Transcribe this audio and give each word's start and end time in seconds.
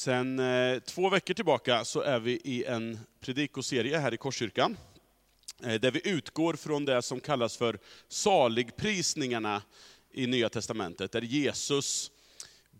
Sen 0.00 0.38
eh, 0.38 0.78
två 0.78 1.08
veckor 1.08 1.34
tillbaka 1.34 1.84
så 1.84 2.00
är 2.00 2.20
vi 2.20 2.32
i 2.32 2.64
en 2.64 2.98
predikoserie 3.20 3.98
här 3.98 4.14
i 4.14 4.16
Korskyrkan, 4.16 4.76
eh, 5.62 5.80
där 5.80 5.90
vi 5.90 6.08
utgår 6.08 6.54
från 6.54 6.84
det 6.84 7.02
som 7.02 7.20
kallas 7.20 7.56
för 7.56 7.78
saligprisningarna 8.08 9.62
i 10.12 10.26
Nya 10.26 10.48
Testamentet, 10.48 11.12
där 11.12 11.22
Jesus 11.22 12.10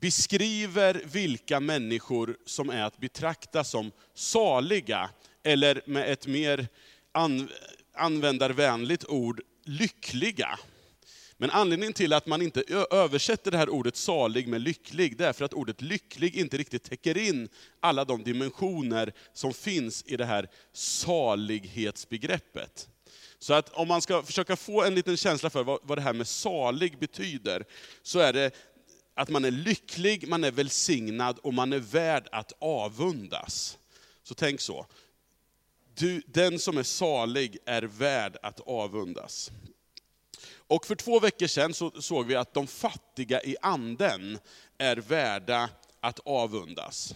beskriver 0.01 1.03
vilka 1.05 1.61
människor 1.61 2.37
som 2.47 2.71
är 2.71 2.83
att 2.83 2.99
betrakta 2.99 3.65
som 3.65 3.93
saliga, 4.15 5.11
eller 5.43 5.83
med 5.87 6.13
ett 6.13 6.27
mer 6.27 6.69
an 7.13 7.49
användarvänligt 7.95 9.05
ord, 9.05 9.41
lyckliga. 9.65 10.59
Men 11.41 11.51
anledningen 11.51 11.93
till 11.93 12.13
att 12.13 12.27
man 12.27 12.43
inte 12.43 12.65
översätter 12.91 13.51
det 13.51 13.59
här 13.59 13.69
ordet 13.69 13.97
salig 13.97 14.49
med 14.49 14.61
lycklig, 14.61 15.17
det 15.17 15.27
är 15.27 15.33
för 15.33 15.45
att 15.45 15.53
ordet 15.53 15.83
lycklig 15.83 16.37
inte 16.37 16.57
riktigt 16.57 16.83
täcker 16.83 17.19
in 17.19 17.49
alla 17.81 18.05
de 18.05 18.23
dimensioner 18.23 19.13
som 19.33 19.55
finns 19.55 20.05
i 20.07 20.17
det 20.17 20.25
här 20.25 20.49
salighetsbegreppet. 20.73 22.89
Så 23.39 23.55
att 23.55 23.69
om 23.69 23.89
man 23.89 24.03
ska 24.03 24.23
försöka 24.23 24.57
få 24.57 24.85
en 24.85 24.95
liten 24.95 25.17
känsla 25.17 25.51
för 25.51 25.65
vad, 25.65 25.79
vad 25.83 25.99
det 25.99 26.03
här 26.03 26.13
med 26.13 26.27
salig 26.27 26.99
betyder, 26.99 27.65
så 28.03 28.19
är 28.19 28.33
det 28.33 28.51
att 29.15 29.29
man 29.29 29.45
är 29.45 29.51
lycklig, 29.51 30.29
man 30.29 30.45
är 30.45 30.51
välsignad 30.51 31.39
och 31.39 31.55
man 31.55 31.73
är 31.73 31.79
värd 31.79 32.29
att 32.33 32.53
avundas. 32.59 33.79
Så 34.23 34.35
tänk 34.35 34.61
så. 34.61 34.87
Du, 35.95 36.23
den 36.27 36.59
som 36.59 36.79
är 36.79 36.83
salig 36.83 37.59
är 37.65 37.83
värd 37.83 38.37
att 38.43 38.61
avundas. 38.61 39.51
Och 40.71 40.87
för 40.87 40.95
två 40.95 41.21
veckor 41.21 41.47
sedan 41.47 41.75
så 41.75 41.91
såg 41.91 42.27
vi 42.27 42.35
att 42.35 42.55
de 42.55 42.67
fattiga 42.67 43.43
i 43.43 43.57
anden 43.63 44.39
är 44.79 44.97
värda 44.97 45.71
att 46.01 46.21
avundas. 46.25 47.15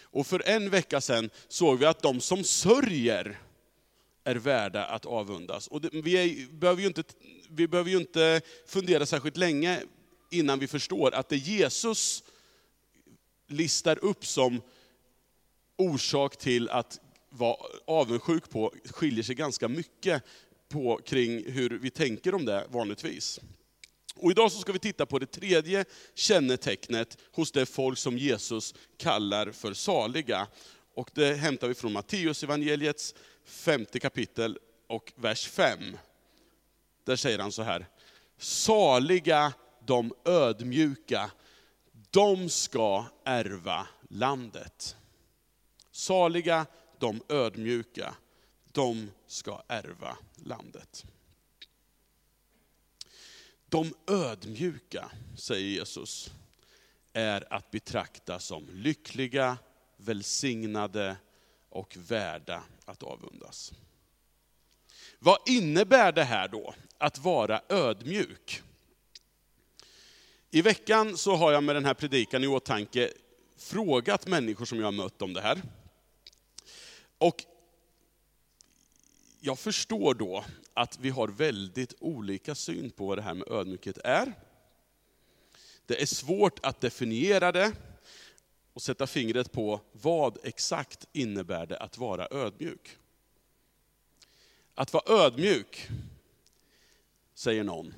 Och 0.00 0.26
för 0.26 0.48
en 0.48 0.70
vecka 0.70 1.00
sedan 1.00 1.30
såg 1.48 1.78
vi 1.78 1.86
att 1.86 2.02
de 2.02 2.20
som 2.20 2.44
sörjer 2.44 3.40
är 4.24 4.34
värda 4.34 4.84
att 4.84 5.06
avundas. 5.06 5.66
Och 5.66 5.80
det, 5.80 5.88
vi, 5.92 6.14
är, 6.14 6.52
behöver 6.52 6.80
ju 6.82 6.86
inte, 6.86 7.02
vi 7.48 7.68
behöver 7.68 7.90
ju 7.90 7.96
inte 7.96 8.40
fundera 8.66 9.06
särskilt 9.06 9.36
länge 9.36 9.82
innan 10.30 10.58
vi 10.58 10.66
förstår 10.66 11.14
att 11.14 11.28
det 11.28 11.36
Jesus 11.36 12.24
listar 13.46 14.04
upp 14.04 14.26
som 14.26 14.62
orsak 15.76 16.36
till 16.36 16.68
att 16.68 17.00
vara 17.28 17.56
avundsjuk 17.86 18.50
på 18.50 18.72
skiljer 18.84 19.24
sig 19.24 19.34
ganska 19.34 19.68
mycket 19.68 20.22
på 20.74 21.00
kring 21.04 21.52
hur 21.52 21.70
vi 21.70 21.90
tänker 21.90 22.34
om 22.34 22.44
det 22.44 22.66
vanligtvis. 22.70 23.40
Och 24.16 24.30
idag 24.30 24.52
så 24.52 24.58
ska 24.58 24.72
vi 24.72 24.78
titta 24.78 25.06
på 25.06 25.18
det 25.18 25.26
tredje 25.26 25.84
kännetecknet 26.14 27.18
hos 27.32 27.52
det 27.52 27.66
folk 27.66 27.98
som 27.98 28.18
Jesus 28.18 28.74
kallar 28.96 29.50
för 29.50 29.74
saliga. 29.74 30.46
Och 30.94 31.10
det 31.14 31.34
hämtar 31.34 31.68
vi 31.68 31.74
från 31.74 31.92
Matteus 31.92 32.42
evangeliets 32.42 33.14
femte 33.44 34.00
kapitel 34.00 34.58
och 34.88 35.12
vers 35.16 35.48
5. 35.48 35.78
Där 37.04 37.16
säger 37.16 37.38
han 37.38 37.52
så 37.52 37.62
här, 37.62 37.86
saliga 38.38 39.52
de 39.86 40.12
ödmjuka, 40.24 41.30
de 42.10 42.48
ska 42.48 43.04
ärva 43.24 43.86
landet. 44.08 44.96
Saliga 45.90 46.66
de 46.98 47.22
ödmjuka, 47.28 48.14
de 48.74 49.10
ska 49.26 49.62
ärva 49.68 50.16
landet. 50.34 51.04
De 53.68 53.94
ödmjuka, 54.06 55.10
säger 55.36 55.68
Jesus, 55.68 56.30
är 57.12 57.52
att 57.52 57.70
betrakta 57.70 58.38
som 58.38 58.68
lyckliga, 58.72 59.58
välsignade 59.96 61.16
och 61.68 61.96
värda 61.96 62.62
att 62.84 63.02
avundas. 63.02 63.72
Vad 65.18 65.38
innebär 65.46 66.12
det 66.12 66.24
här 66.24 66.48
då, 66.48 66.74
att 66.98 67.18
vara 67.18 67.62
ödmjuk? 67.68 68.62
I 70.50 70.62
veckan 70.62 71.16
så 71.16 71.36
har 71.36 71.52
jag 71.52 71.64
med 71.64 71.76
den 71.76 71.84
här 71.84 71.94
predikan 71.94 72.44
i 72.44 72.46
åtanke 72.46 73.12
frågat 73.56 74.26
människor 74.26 74.64
som 74.64 74.78
jag 74.78 74.86
har 74.86 74.92
mött 74.92 75.22
om 75.22 75.32
det 75.32 75.40
här. 75.40 75.62
Och 77.18 77.44
jag 79.46 79.58
förstår 79.58 80.14
då 80.14 80.44
att 80.74 80.98
vi 80.98 81.10
har 81.10 81.28
väldigt 81.28 81.94
olika 82.00 82.54
syn 82.54 82.90
på 82.90 83.06
vad 83.06 83.18
det 83.18 83.22
här 83.22 83.34
med 83.34 83.48
ödmjukhet 83.48 83.98
är. 84.04 84.32
Det 85.86 86.02
är 86.02 86.06
svårt 86.06 86.58
att 86.62 86.80
definiera 86.80 87.52
det 87.52 87.72
och 88.72 88.82
sätta 88.82 89.06
fingret 89.06 89.52
på 89.52 89.80
vad 89.92 90.38
exakt 90.42 91.08
innebär 91.12 91.66
det 91.66 91.78
att 91.78 91.98
vara 91.98 92.28
ödmjuk. 92.30 92.98
Att 94.74 94.92
vara 94.92 95.24
ödmjuk, 95.24 95.88
säger 97.34 97.64
någon, 97.64 97.94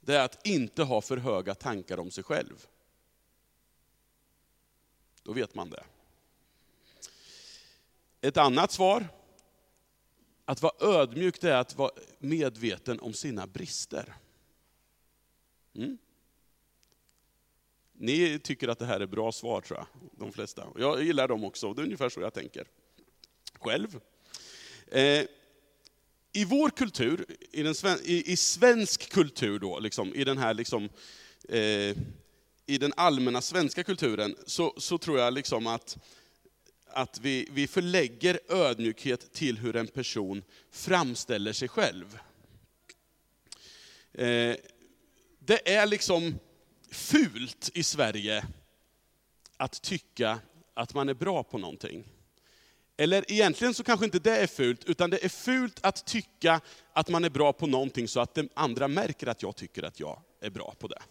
det 0.00 0.16
är 0.16 0.24
att 0.24 0.46
inte 0.46 0.82
ha 0.82 1.00
för 1.00 1.16
höga 1.16 1.54
tankar 1.54 1.98
om 1.98 2.10
sig 2.10 2.24
själv. 2.24 2.66
Då 5.22 5.32
vet 5.32 5.54
man 5.54 5.70
det. 5.70 5.84
Ett 8.20 8.36
annat 8.36 8.72
svar, 8.72 9.08
att 10.50 10.62
vara 10.62 11.00
ödmjuk 11.00 11.40
det 11.40 11.50
är 11.50 11.56
att 11.56 11.76
vara 11.76 11.90
medveten 12.18 13.00
om 13.00 13.12
sina 13.12 13.46
brister. 13.46 14.14
Mm. 15.74 15.98
Ni 17.92 18.38
tycker 18.38 18.68
att 18.68 18.78
det 18.78 18.86
här 18.86 19.00
är 19.00 19.06
bra 19.06 19.32
svar 19.32 19.60
tror 19.60 19.78
jag, 19.78 19.86
de 20.18 20.32
flesta. 20.32 20.66
Jag 20.78 21.02
gillar 21.02 21.28
dem 21.28 21.44
också, 21.44 21.74
det 21.74 21.82
är 21.82 21.84
ungefär 21.84 22.08
så 22.08 22.20
jag 22.20 22.34
tänker 22.34 22.66
själv. 23.60 24.00
Eh, 24.86 25.24
I 26.32 26.44
vår 26.46 26.70
kultur, 26.70 27.26
i, 27.50 27.62
den, 27.62 27.74
i, 28.04 28.32
i 28.32 28.36
svensk 28.36 29.12
kultur 29.12 29.58
då, 29.58 29.78
liksom, 29.78 30.14
i 30.14 30.24
den 30.24 30.38
här 30.38 30.54
liksom, 30.54 30.88
eh, 31.48 31.96
i 32.66 32.78
den 32.78 32.92
allmänna 32.96 33.40
svenska 33.40 33.84
kulturen, 33.84 34.36
så, 34.46 34.74
så 34.76 34.98
tror 34.98 35.18
jag 35.18 35.34
liksom 35.34 35.66
att 35.66 35.98
att 36.92 37.20
vi, 37.20 37.48
vi 37.50 37.66
förlägger 37.66 38.40
ödmjukhet 38.48 39.32
till 39.32 39.58
hur 39.58 39.76
en 39.76 39.86
person 39.86 40.42
framställer 40.70 41.52
sig 41.52 41.68
själv. 41.68 42.18
Eh, 44.12 44.56
det 45.38 45.74
är 45.74 45.86
liksom 45.86 46.38
fult 46.90 47.70
i 47.74 47.82
Sverige 47.82 48.44
att 49.56 49.82
tycka 49.82 50.38
att 50.74 50.94
man 50.94 51.08
är 51.08 51.14
bra 51.14 51.42
på 51.42 51.58
någonting. 51.58 52.04
Eller 52.96 53.32
egentligen 53.32 53.74
så 53.74 53.84
kanske 53.84 54.04
inte 54.04 54.18
det 54.18 54.36
är 54.36 54.46
fult, 54.46 54.84
utan 54.84 55.10
det 55.10 55.24
är 55.24 55.28
fult 55.28 55.78
att 55.82 56.06
tycka 56.06 56.60
att 56.92 57.08
man 57.08 57.24
är 57.24 57.30
bra 57.30 57.52
på 57.52 57.66
någonting 57.66 58.08
så 58.08 58.20
att 58.20 58.34
de 58.34 58.48
andra 58.54 58.88
märker 58.88 59.26
att 59.26 59.42
jag 59.42 59.56
tycker 59.56 59.82
att 59.82 60.00
jag 60.00 60.22
är 60.40 60.50
bra 60.50 60.74
på 60.78 60.88
det. 60.88 61.02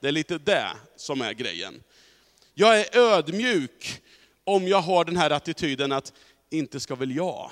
Det 0.00 0.08
är 0.08 0.12
lite 0.12 0.38
det 0.38 0.70
som 0.96 1.20
är 1.20 1.32
grejen. 1.32 1.82
Jag 2.54 2.80
är 2.80 2.96
ödmjuk 2.98 4.02
om 4.48 4.68
jag 4.68 4.80
har 4.80 5.04
den 5.04 5.16
här 5.16 5.30
attityden 5.30 5.92
att, 5.92 6.12
inte 6.50 6.80
ska 6.80 6.94
väl 6.94 7.16
jag. 7.16 7.50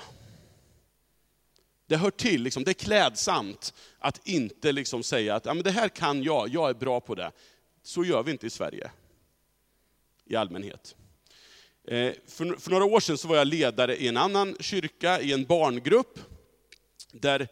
Det 1.87 1.97
hör 1.97 2.11
till, 2.11 2.43
liksom, 2.43 2.63
det 2.63 2.71
är 2.71 2.73
klädsamt 2.73 3.73
att 3.99 4.27
inte 4.27 4.71
liksom 4.71 5.03
säga 5.03 5.35
att 5.35 5.45
ja, 5.45 5.53
men 5.53 5.63
det 5.63 5.71
här 5.71 5.89
kan 5.89 6.23
jag, 6.23 6.49
jag 6.49 6.69
är 6.69 6.73
bra 6.73 6.99
på 6.99 7.15
det. 7.15 7.31
Så 7.83 8.05
gör 8.05 8.23
vi 8.23 8.31
inte 8.31 8.47
i 8.47 8.49
Sverige, 8.49 8.91
i 10.25 10.35
allmänhet. 10.35 10.95
Eh, 11.87 12.13
för, 12.27 12.59
för, 12.59 12.71
några 12.71 12.85
år 12.85 12.99
sedan 12.99 13.17
så 13.17 13.27
var 13.27 13.35
jag 13.35 13.47
ledare 13.47 13.97
i 13.97 14.07
en 14.07 14.17
annan 14.17 14.57
kyrka, 14.59 15.21
i 15.21 15.33
en 15.33 15.45
barngrupp, 15.45 16.19
där, 17.11 17.47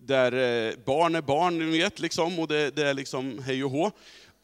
där 0.00 0.32
eh, 0.32 0.74
barn 0.84 1.14
är 1.14 1.22
barn, 1.22 1.58
ni 1.58 1.78
vet, 1.78 1.98
liksom, 1.98 2.38
och 2.38 2.48
det, 2.48 2.70
det 2.70 2.88
är 2.88 2.94
liksom 2.94 3.42
hej 3.42 3.64
och 3.64 3.70
hå. 3.70 3.90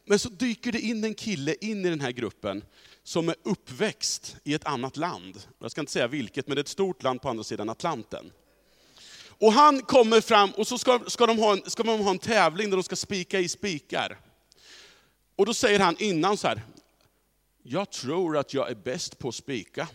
Men 0.04 0.18
så 0.18 0.28
dyker 0.28 0.72
det 0.72 0.80
in 0.80 1.04
en 1.04 1.14
kille 1.14 1.54
in 1.60 1.84
i 1.86 1.90
den 1.90 2.00
här 2.00 2.12
gruppen 2.12 2.62
som 3.08 3.28
är 3.28 3.34
uppväxt 3.42 4.36
i 4.44 4.54
ett 4.54 4.66
annat 4.66 4.96
land. 4.96 5.42
Jag 5.58 5.70
ska 5.70 5.80
inte 5.80 5.92
säga 5.92 6.06
vilket, 6.06 6.46
men 6.46 6.54
det 6.54 6.58
är 6.58 6.62
ett 6.62 6.68
stort 6.68 7.02
land 7.02 7.22
på 7.22 7.28
andra 7.28 7.44
sidan 7.44 7.68
Atlanten. 7.68 8.32
Och 9.28 9.52
han 9.52 9.82
kommer 9.82 10.20
fram 10.20 10.50
och 10.50 10.66
så 10.66 10.78
ska, 10.78 11.00
ska, 11.06 11.26
de 11.26 11.38
ha 11.38 11.52
en, 11.52 11.70
ska 11.70 11.82
de 11.82 12.00
ha 12.00 12.10
en 12.10 12.18
tävling 12.18 12.70
där 12.70 12.76
de 12.76 12.82
ska 12.82 12.96
spika 12.96 13.40
i 13.40 13.48
spikar. 13.48 14.18
Och 15.36 15.46
då 15.46 15.54
säger 15.54 15.80
han 15.80 15.96
innan 15.98 16.36
så 16.36 16.48
här, 16.48 16.62
jag 17.62 17.90
tror 17.90 18.36
att 18.36 18.54
jag 18.54 18.70
är 18.70 18.74
bäst 18.74 19.18
på 19.18 19.28
att 19.28 19.34
spika. 19.34 19.88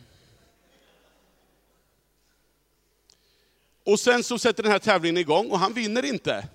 Och 3.83 3.99
sen 3.99 4.23
så 4.23 4.39
sätter 4.39 4.63
den 4.63 4.71
här 4.71 4.79
tävlingen 4.79 5.17
igång 5.17 5.49
och 5.49 5.59
han 5.59 5.73
vinner 5.73 6.05
inte. 6.05 6.47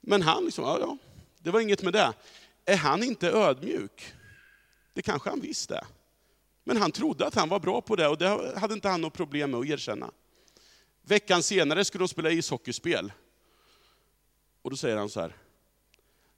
Men 0.00 0.22
han 0.22 0.44
liksom, 0.44 0.64
ja, 0.64 0.78
ja, 0.80 0.96
det 1.38 1.50
var 1.50 1.60
inget 1.60 1.82
med 1.82 1.92
det. 1.92 2.12
Är 2.64 2.76
han 2.76 3.02
inte 3.02 3.30
ödmjuk? 3.30 4.14
Det 4.92 5.02
kanske 5.02 5.30
han 5.30 5.40
visste. 5.40 5.86
Men 6.64 6.76
han 6.76 6.92
trodde 6.92 7.26
att 7.26 7.34
han 7.34 7.48
var 7.48 7.60
bra 7.60 7.80
på 7.80 7.96
det 7.96 8.08
och 8.08 8.18
det 8.18 8.58
hade 8.58 8.74
inte 8.74 8.88
han 8.88 9.00
något 9.00 9.12
problem 9.12 9.50
med 9.50 9.60
att 9.60 9.66
erkänna. 9.66 10.10
Veckan 11.02 11.42
senare 11.42 11.84
skulle 11.84 12.02
de 12.02 12.08
spela 12.08 12.30
ishockeyspel. 12.30 13.12
Och 14.62 14.70
då 14.70 14.76
säger 14.76 14.96
han 14.96 15.10
så 15.10 15.20
här, 15.20 15.36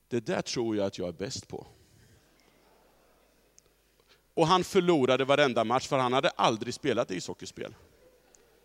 det 0.09 0.21
där 0.21 0.43
tror 0.43 0.77
jag 0.77 0.87
att 0.87 0.99
jag 0.99 1.09
är 1.09 1.13
bäst 1.13 1.49
på. 1.49 1.67
och 4.35 4.47
han 4.47 4.65
förlorade 4.65 5.25
varenda 5.25 5.65
match, 5.65 5.89
för 5.89 5.99
han 5.99 6.13
hade 6.13 6.29
aldrig 6.29 6.75
spelat 6.75 7.11
ishockeyspel. 7.11 7.75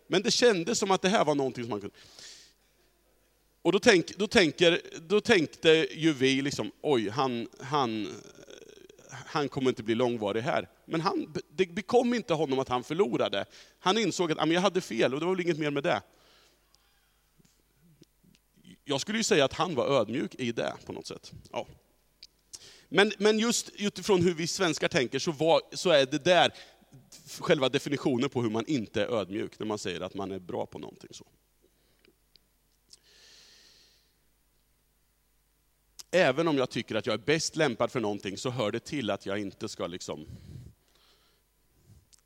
Men 0.06 0.22
det 0.22 0.30
kändes 0.30 0.78
som 0.78 0.90
att 0.90 1.02
det 1.02 1.08
här 1.08 1.24
var 1.24 1.34
någonting 1.34 1.64
som 1.64 1.72
han 1.72 1.80
kunde. 1.80 1.96
Och 3.62 3.72
då, 3.72 3.78
tänk, 3.78 4.16
då, 4.16 4.26
tänker, 4.26 4.80
då 5.00 5.20
tänkte 5.20 5.88
ju 5.90 6.12
vi, 6.12 6.42
liksom, 6.42 6.72
oj, 6.80 7.08
han, 7.08 7.48
han, 7.60 8.08
han 9.10 9.48
kommer 9.48 9.68
inte 9.68 9.82
bli 9.82 9.94
långvarig 9.94 10.42
här. 10.42 10.68
Men 10.84 11.00
han, 11.00 11.34
det 11.50 11.66
bekom 11.66 12.14
inte 12.14 12.34
honom 12.34 12.58
att 12.58 12.68
han 12.68 12.84
förlorade. 12.84 13.44
Han 13.78 13.98
insåg 13.98 14.32
att 14.32 14.38
ah, 14.38 14.46
jag 14.46 14.60
hade 14.60 14.80
fel 14.80 15.14
och 15.14 15.20
det 15.20 15.26
var 15.26 15.34
väl 15.34 15.44
inget 15.44 15.58
mer 15.58 15.70
med 15.70 15.82
det. 15.82 16.02
Jag 18.84 19.00
skulle 19.00 19.18
ju 19.18 19.24
säga 19.24 19.44
att 19.44 19.52
han 19.52 19.74
var 19.74 19.86
ödmjuk 19.86 20.34
i 20.34 20.52
det 20.52 20.72
på 20.86 20.92
något 20.92 21.06
sätt. 21.06 21.32
Ja. 21.52 21.66
Men, 22.88 23.12
men 23.18 23.38
just 23.38 23.70
utifrån 23.74 24.22
hur 24.22 24.34
vi 24.34 24.46
svenskar 24.46 24.88
tänker 24.88 25.18
så, 25.18 25.32
var, 25.32 25.60
så 25.72 25.90
är 25.90 26.06
det 26.06 26.24
där 26.24 26.52
själva 27.40 27.68
definitionen 27.68 28.30
på 28.30 28.42
hur 28.42 28.50
man 28.50 28.66
inte 28.66 29.02
är 29.02 29.06
ödmjuk, 29.06 29.58
när 29.58 29.66
man 29.66 29.78
säger 29.78 30.00
att 30.00 30.14
man 30.14 30.32
är 30.32 30.38
bra 30.38 30.66
på 30.66 30.78
någonting. 30.78 31.10
så. 31.12 31.26
Även 36.10 36.48
om 36.48 36.58
jag 36.58 36.70
tycker 36.70 36.94
att 36.94 37.06
jag 37.06 37.14
är 37.14 37.24
bäst 37.26 37.56
lämpad 37.56 37.92
för 37.92 38.00
någonting, 38.00 38.38
så 38.38 38.50
hör 38.50 38.70
det 38.70 38.80
till 38.80 39.10
att 39.10 39.26
jag 39.26 39.38
inte 39.38 39.68
ska 39.68 39.86
liksom... 39.86 40.26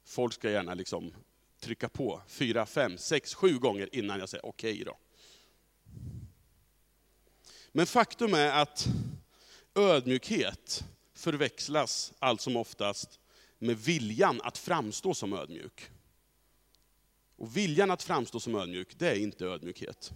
Folk 0.05 0.35
ska 0.35 0.51
gärna 0.51 0.75
liksom 0.75 1.15
trycka 1.61 1.89
på 1.89 2.23
fyra, 2.27 2.67
fem, 2.67 2.99
sex, 2.99 3.35
sju 3.35 3.59
gånger 3.59 3.89
innan 3.93 4.19
jag 4.19 4.29
säger 4.29 4.47
okej 4.47 4.73
okay 4.73 4.85
då. 4.85 4.99
Men 7.73 7.87
faktum 7.87 8.35
är 8.35 8.63
att 8.63 8.87
ödmjukhet 9.75 10.85
förväxlas 11.15 12.13
allt 12.19 12.41
som 12.41 12.57
oftast 12.57 13.21
med 13.59 13.79
viljan 13.79 14.41
att 14.43 14.59
framstå 14.59 15.15
som 15.15 15.33
ödmjuk. 15.33 15.91
Och 17.37 17.57
viljan 17.57 17.91
att 17.91 18.03
framstå 18.03 18.41
som 18.41 18.55
ödmjuk, 18.55 18.99
det 18.99 19.11
är 19.11 19.17
inte 19.17 19.47
ödmjukhet. 19.47 20.13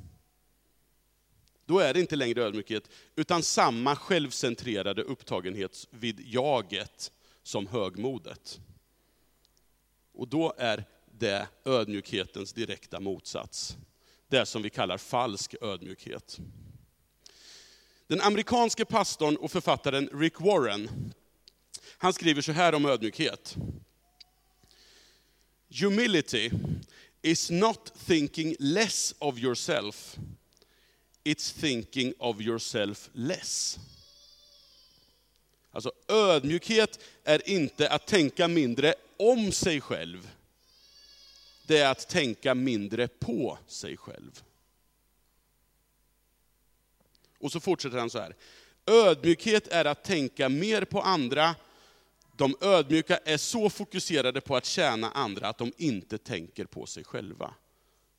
Då 1.66 1.78
är 1.78 1.94
det 1.94 2.00
inte 2.00 2.16
längre 2.16 2.42
ödmjukhet, 2.42 2.90
utan 3.16 3.42
samma 3.42 3.96
självcentrerade 3.96 5.02
upptagenhet 5.02 5.86
vid 5.90 6.20
jaget 6.20 7.12
som 7.42 7.66
högmodet. 7.66 8.60
Och 10.12 10.28
då 10.28 10.54
är 10.58 10.84
det 11.18 11.48
ödmjukhetens 11.64 12.52
direkta 12.52 13.00
motsats. 13.00 13.76
Det 14.28 14.46
som 14.46 14.62
vi 14.62 14.70
kallar 14.70 14.98
falsk 14.98 15.54
ödmjukhet. 15.60 16.38
Den 18.06 18.20
amerikanske 18.20 18.84
pastorn 18.84 19.36
och 19.36 19.50
författaren 19.50 20.08
Rick 20.12 20.40
Warren, 20.40 21.12
han 21.98 22.12
skriver 22.12 22.42
så 22.42 22.52
här 22.52 22.74
om 22.74 22.86
ödmjukhet. 22.86 23.56
Humility 25.80 26.50
is 27.22 27.50
not 27.50 27.92
thinking 28.06 28.56
less 28.58 29.14
of 29.18 29.38
yourself, 29.38 30.16
it's 31.26 31.60
thinking 31.60 32.14
of 32.18 32.40
yourself 32.40 33.10
less. 33.12 33.78
Alltså 35.70 35.92
ödmjukhet 36.08 37.00
är 37.24 37.48
inte 37.48 37.90
att 37.90 38.06
tänka 38.06 38.48
mindre 38.48 38.94
om 39.16 39.52
sig 39.52 39.80
själv, 39.80 40.30
det 41.66 41.78
är 41.78 41.90
att 41.90 42.08
tänka 42.08 42.54
mindre 42.54 43.08
på 43.08 43.58
sig 43.66 43.96
själv. 43.96 44.42
Och 47.38 47.52
så 47.52 47.60
fortsätter 47.60 47.98
han 47.98 48.10
så 48.10 48.18
här. 48.18 48.34
Ödmjukhet 48.86 49.68
är 49.68 49.84
att 49.84 50.04
tänka 50.04 50.48
mer 50.48 50.84
på 50.84 51.00
andra. 51.00 51.54
De 52.36 52.56
ödmjuka 52.60 53.16
är 53.16 53.36
så 53.36 53.70
fokuserade 53.70 54.40
på 54.40 54.56
att 54.56 54.64
tjäna 54.64 55.10
andra 55.10 55.48
att 55.48 55.58
de 55.58 55.72
inte 55.76 56.18
tänker 56.18 56.64
på 56.64 56.86
sig 56.86 57.04
själva. 57.04 57.54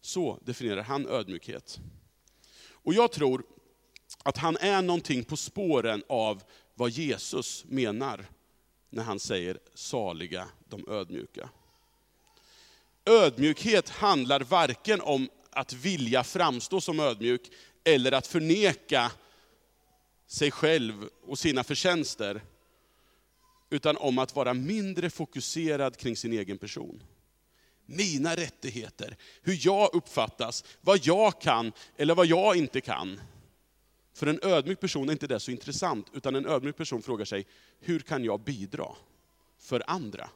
Så 0.02 0.40
definierar 0.46 0.84
han 0.84 1.08
ödmjukhet. 1.08 1.80
Och 2.88 2.94
jag 2.94 3.12
tror 3.12 3.44
att 4.24 4.38
han 4.38 4.58
är 4.58 4.82
någonting 4.82 5.24
på 5.24 5.38
spåren 5.38 6.04
av 6.10 6.44
vad 6.76 6.90
Jesus 6.90 7.66
menar 7.68 8.26
när 8.90 9.04
han 9.04 9.20
säger 9.20 9.60
saliga 9.74 10.48
de 10.70 10.90
ödmjuka. 10.90 11.50
Ödmjukhet 13.06 13.90
handlar 13.90 14.40
varken 14.40 15.02
om 15.02 15.30
att 15.52 15.74
vilja 15.74 16.24
framstå 16.24 16.82
som 16.82 17.00
ödmjuk, 17.00 17.52
eller 17.84 18.12
att 18.12 18.28
förneka 18.28 19.12
sig 20.28 20.52
själv 20.52 21.10
och 21.26 21.40
sina 21.40 21.64
förtjänster, 21.64 22.42
utan 23.70 23.98
om 23.98 24.20
att 24.20 24.36
vara 24.36 24.54
mindre 24.54 25.10
fokuserad 25.10 25.98
kring 25.98 26.16
sin 26.16 26.34
egen 26.34 26.58
person. 26.58 27.04
Mina 27.90 28.36
rättigheter, 28.36 29.18
hur 29.42 29.58
jag 29.62 29.90
uppfattas, 29.94 30.64
vad 30.82 31.00
jag 31.04 31.42
kan 31.42 31.72
eller 31.98 32.16
vad 32.16 32.26
jag 32.26 32.56
inte 32.56 32.82
kan. 32.82 33.22
För 34.14 34.28
en 34.28 34.40
ödmjuk 34.44 34.80
person 34.80 35.10
är 35.10 35.12
inte 35.14 35.28
det 35.28 35.40
så 35.40 35.52
intressant, 35.52 36.08
utan 36.14 36.36
en 36.36 36.46
ödmjuk 36.46 36.78
person 36.78 37.02
frågar 37.02 37.26
sig, 37.26 37.48
hur 37.80 38.00
kan 38.00 38.24
jag 38.24 38.40
bidra 38.40 38.96
för 39.60 39.84
andra? 39.88 40.30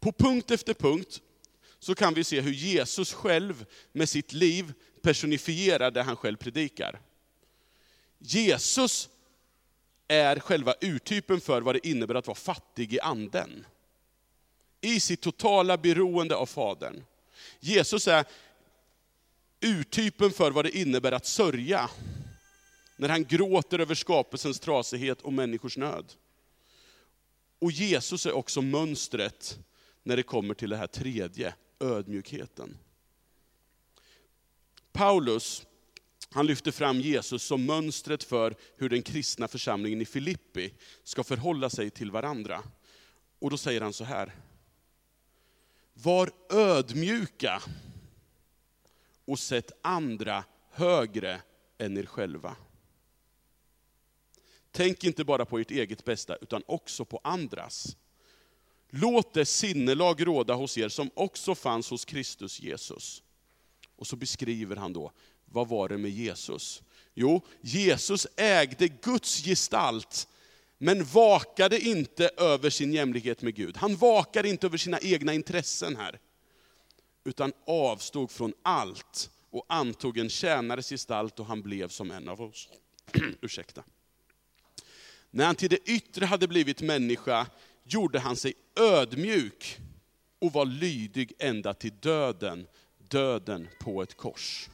På 0.00 0.12
punkt 0.12 0.50
efter 0.50 0.74
punkt 0.74 1.22
så 1.78 1.94
kan 1.94 2.14
vi 2.14 2.24
se 2.24 2.40
hur 2.40 2.52
Jesus 2.52 3.12
själv 3.12 3.66
med 3.92 4.08
sitt 4.08 4.32
liv 4.32 4.72
personifierar 5.02 5.90
det 5.90 6.02
han 6.02 6.16
själv 6.16 6.36
predikar. 6.36 7.00
Jesus 8.18 9.08
är 10.08 10.38
själva 10.38 10.74
urtypen 10.80 11.40
för 11.40 11.60
vad 11.60 11.74
det 11.74 11.88
innebär 11.88 12.14
att 12.14 12.26
vara 12.26 12.34
fattig 12.34 12.92
i 12.92 13.00
anden. 13.00 13.66
I 14.86 15.00
sitt 15.00 15.20
totala 15.20 15.76
beroende 15.76 16.36
av 16.36 16.46
Fadern. 16.46 17.04
Jesus 17.60 18.08
är 18.08 18.24
urtypen 19.60 20.30
för 20.30 20.50
vad 20.50 20.64
det 20.64 20.78
innebär 20.78 21.12
att 21.12 21.26
sörja. 21.26 21.90
När 22.96 23.08
han 23.08 23.24
gråter 23.24 23.78
över 23.78 23.94
skapelsens 23.94 24.60
trasighet 24.60 25.22
och 25.22 25.32
människors 25.32 25.76
nöd. 25.76 26.12
Och 27.58 27.72
Jesus 27.72 28.26
är 28.26 28.32
också 28.32 28.62
mönstret 28.62 29.58
när 30.02 30.16
det 30.16 30.22
kommer 30.22 30.54
till 30.54 30.70
det 30.70 30.76
här 30.76 30.86
tredje, 30.86 31.54
ödmjukheten. 31.80 32.78
Paulus, 34.92 35.66
han 36.30 36.46
lyfter 36.46 36.70
fram 36.70 37.00
Jesus 37.00 37.42
som 37.42 37.66
mönstret 37.66 38.24
för 38.24 38.54
hur 38.76 38.88
den 38.88 39.02
kristna 39.02 39.48
församlingen 39.48 40.00
i 40.00 40.06
Filippi 40.06 40.72
ska 41.04 41.24
förhålla 41.24 41.70
sig 41.70 41.90
till 41.90 42.10
varandra. 42.10 42.62
Och 43.38 43.50
då 43.50 43.56
säger 43.56 43.80
han 43.80 43.92
så 43.92 44.04
här. 44.04 44.45
Var 46.02 46.30
ödmjuka 46.50 47.62
och 49.24 49.38
sätt 49.38 49.72
andra 49.82 50.44
högre 50.70 51.42
än 51.78 51.96
er 51.96 52.06
själva. 52.06 52.56
Tänk 54.70 55.04
inte 55.04 55.24
bara 55.24 55.44
på 55.44 55.58
ert 55.58 55.70
eget 55.70 56.04
bästa, 56.04 56.36
utan 56.36 56.62
också 56.66 57.04
på 57.04 57.20
andras. 57.24 57.96
Låt 58.90 59.34
det 59.34 59.46
sinnelag 59.46 60.26
råda 60.26 60.54
hos 60.54 60.78
er 60.78 60.88
som 60.88 61.10
också 61.14 61.54
fanns 61.54 61.90
hos 61.90 62.04
Kristus 62.04 62.60
Jesus. 62.60 63.22
Och 63.96 64.06
så 64.06 64.16
beskriver 64.16 64.76
han 64.76 64.92
då, 64.92 65.12
vad 65.44 65.68
var 65.68 65.88
det 65.88 65.98
med 65.98 66.10
Jesus? 66.10 66.82
Jo, 67.14 67.40
Jesus 67.60 68.26
ägde 68.36 68.88
Guds 68.88 69.44
gestalt, 69.44 70.28
men 70.78 71.04
vakade 71.04 71.80
inte 71.80 72.30
över 72.36 72.70
sin 72.70 72.92
jämlikhet 72.92 73.42
med 73.42 73.54
Gud. 73.54 73.76
Han 73.76 73.96
vakade 73.96 74.48
inte 74.48 74.66
över 74.66 74.78
sina 74.78 74.98
egna 75.00 75.34
intressen 75.34 75.96
här. 75.96 76.20
Utan 77.24 77.52
avstod 77.66 78.30
från 78.30 78.54
allt 78.62 79.30
och 79.50 79.64
antog 79.68 80.18
en 80.18 80.30
tjänares 80.30 80.88
gestalt 80.88 81.40
och 81.40 81.46
han 81.46 81.62
blev 81.62 81.88
som 81.88 82.10
en 82.10 82.28
av 82.28 82.42
oss. 82.42 82.68
Ursäkta. 83.40 83.84
När 85.30 85.46
han 85.46 85.54
till 85.54 85.70
det 85.70 85.90
yttre 85.90 86.26
hade 86.26 86.48
blivit 86.48 86.80
människa 86.80 87.46
gjorde 87.84 88.18
han 88.18 88.36
sig 88.36 88.54
ödmjuk 88.76 89.78
och 90.38 90.52
var 90.52 90.64
lydig 90.64 91.32
ända 91.38 91.74
till 91.74 91.92
döden, 92.00 92.66
döden 92.98 93.68
på 93.80 94.02
ett 94.02 94.16
kors. 94.16 94.68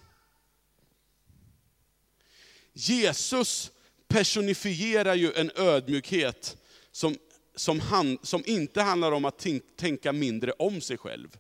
Jesus 2.73 3.71
personifierar 4.13 5.15
ju 5.15 5.33
en 5.33 5.51
ödmjukhet 5.55 6.57
som, 6.91 7.17
som, 7.55 7.81
han, 7.81 8.19
som 8.23 8.43
inte 8.47 8.83
handlar 8.83 9.13
om 9.13 9.25
att 9.25 9.47
tänka 9.77 10.13
mindre 10.13 10.53
om 10.53 10.81
sig 10.81 10.99
själv. 10.99 11.39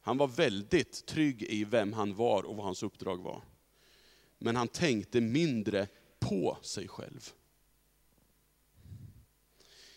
Han 0.00 0.18
var 0.18 0.26
väldigt 0.26 1.06
trygg 1.06 1.42
i 1.42 1.64
vem 1.64 1.92
han 1.92 2.14
var 2.14 2.42
och 2.42 2.56
vad 2.56 2.64
hans 2.64 2.82
uppdrag 2.82 3.22
var. 3.22 3.42
Men 4.38 4.56
han 4.56 4.68
tänkte 4.68 5.20
mindre 5.20 5.88
på 6.20 6.58
sig 6.62 6.88
själv. 6.88 7.30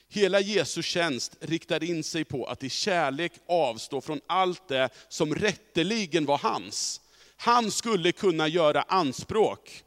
Hela 0.08 0.40
Jesu 0.40 0.82
tjänst 0.82 1.38
riktar 1.40 1.84
in 1.84 2.04
sig 2.04 2.26
på 2.26 2.46
att 2.46 2.64
i 2.64 2.70
kärlek 2.70 3.32
avstå 3.48 4.02
från 4.02 4.22
allt 4.28 4.68
det 4.68 4.90
som 5.10 5.36
rätteligen 5.36 6.26
var 6.26 6.38
hans. 6.38 7.02
Han 7.38 7.72
skulle 7.72 8.12
kunna 8.12 8.48
göra 8.48 8.82
anspråk. 8.82 9.85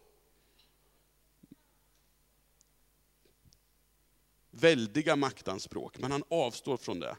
Väldiga 4.60 5.16
maktanspråk, 5.16 5.98
men 5.98 6.12
han 6.12 6.24
avstår 6.28 6.76
från 6.76 7.00
det. 7.00 7.16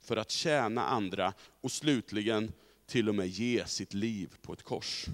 För 0.00 0.16
att 0.16 0.30
tjäna 0.30 0.84
andra 0.84 1.32
och 1.60 1.72
slutligen 1.72 2.52
till 2.86 3.08
och 3.08 3.14
med 3.14 3.28
ge 3.28 3.66
sitt 3.66 3.94
liv 3.94 4.36
på 4.42 4.52
ett 4.52 4.62
kors. 4.62 5.06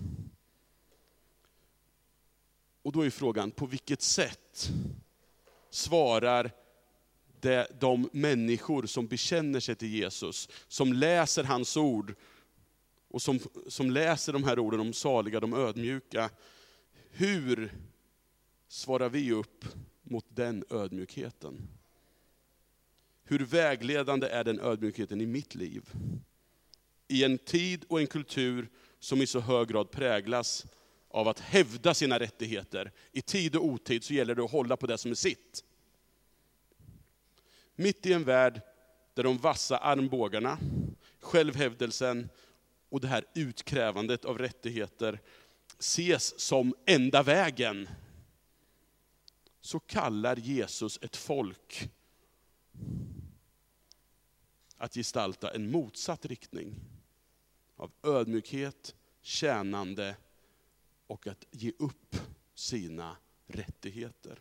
Och 2.83 2.93
då 2.93 3.03
är 3.03 3.11
frågan, 3.11 3.51
på 3.51 3.67
vilket 3.67 4.03
sätt 4.03 4.71
svarar 5.71 6.51
det, 7.41 7.67
de 7.81 8.09
människor 8.13 8.87
som 8.87 9.07
bekänner 9.07 9.61
sig 9.61 9.75
till 9.75 9.95
Jesus, 9.95 10.49
som 10.69 10.93
läser 10.93 11.45
hans 11.45 11.77
ord, 11.77 12.15
och 13.09 13.23
som, 13.23 13.41
som 13.69 13.91
läser 13.91 14.33
de 14.33 14.45
här 14.45 14.59
orden 14.59 14.81
om 14.81 14.93
saliga, 14.93 15.41
de 15.41 15.55
ödmjuka, 15.55 16.31
hur 17.11 17.73
svarar 18.69 19.09
vi 19.09 19.33
upp 19.33 19.65
mot 20.03 20.27
den 20.29 20.65
ödmjukheten? 20.71 21.69
Hur 23.25 23.39
vägledande 23.39 24.29
är 24.29 24.45
den 24.45 24.61
ödmjukheten 24.61 25.21
i 25.21 25.27
mitt 25.27 25.55
liv? 25.55 25.91
I 27.09 27.25
en 27.25 27.39
tid 27.39 27.85
och 27.89 28.01
en 28.01 28.07
kultur 28.07 28.69
som 28.99 29.23
i 29.23 29.27
så 29.27 29.41
hög 29.41 29.69
grad 29.69 29.91
präglas 29.91 30.67
av 31.09 31.29
att 31.29 31.41
hävda 31.41 31.95
sina 31.95 32.19
rättigheter. 32.19 32.93
I 33.13 33.23
tid 33.23 33.57
och 33.57 33.65
otid 33.65 34.05
så 34.05 34.15
gäller 34.15 34.35
det 34.35 34.45
att 34.45 34.51
hålla 34.51 34.77
på 34.77 34.87
det 34.87 34.99
som 34.99 35.11
är 35.11 35.15
sitt. 35.15 35.65
Mitt 37.75 38.07
i 38.07 38.13
en 38.13 38.25
värld 38.25 38.61
där 39.15 39.23
de 39.23 39.39
vassa 39.39 39.79
armbågarna, 39.79 40.59
självhävdelsen 41.21 42.29
och 42.89 43.01
det 43.01 43.09
här 43.09 43.25
utkrävandet 43.35 44.25
av 44.25 44.39
rättigheter 44.39 45.21
ses 45.79 46.41
som 46.41 46.75
enda 46.87 47.23
vägen, 47.23 47.89
så 49.63 49.81
kallar 49.81 50.37
Jesus 50.37 50.99
ett 51.03 51.17
folk 51.17 51.91
att 54.77 54.95
gestalta 54.95 55.55
en 55.55 55.71
motsatt 55.71 56.27
riktning 56.27 56.81
av 57.77 57.93
ödmjukhet, 58.03 58.95
tjänande 59.21 60.17
och 61.07 61.27
att 61.27 61.45
ge 61.51 61.73
upp 61.79 62.17
sina 62.55 63.17
rättigheter. 63.47 64.39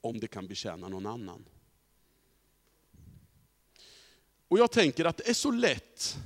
Om 0.00 0.20
det 0.20 0.28
kan 0.28 0.46
betjäna 0.46 0.88
någon 0.88 1.06
annan. 1.06 1.44
Och 4.48 4.58
jag 4.58 4.72
tänker 4.72 5.04
att 5.04 5.16
det 5.16 5.28
är 5.28 5.34
så 5.34 5.50
lätt 5.50 6.16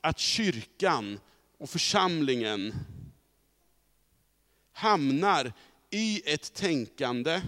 att 0.00 0.18
kyrkan 0.18 1.20
och 1.58 1.70
församlingen 1.70 2.74
hamnar 4.72 5.52
i 5.90 6.22
ett 6.24 6.54
tänkande 6.54 7.40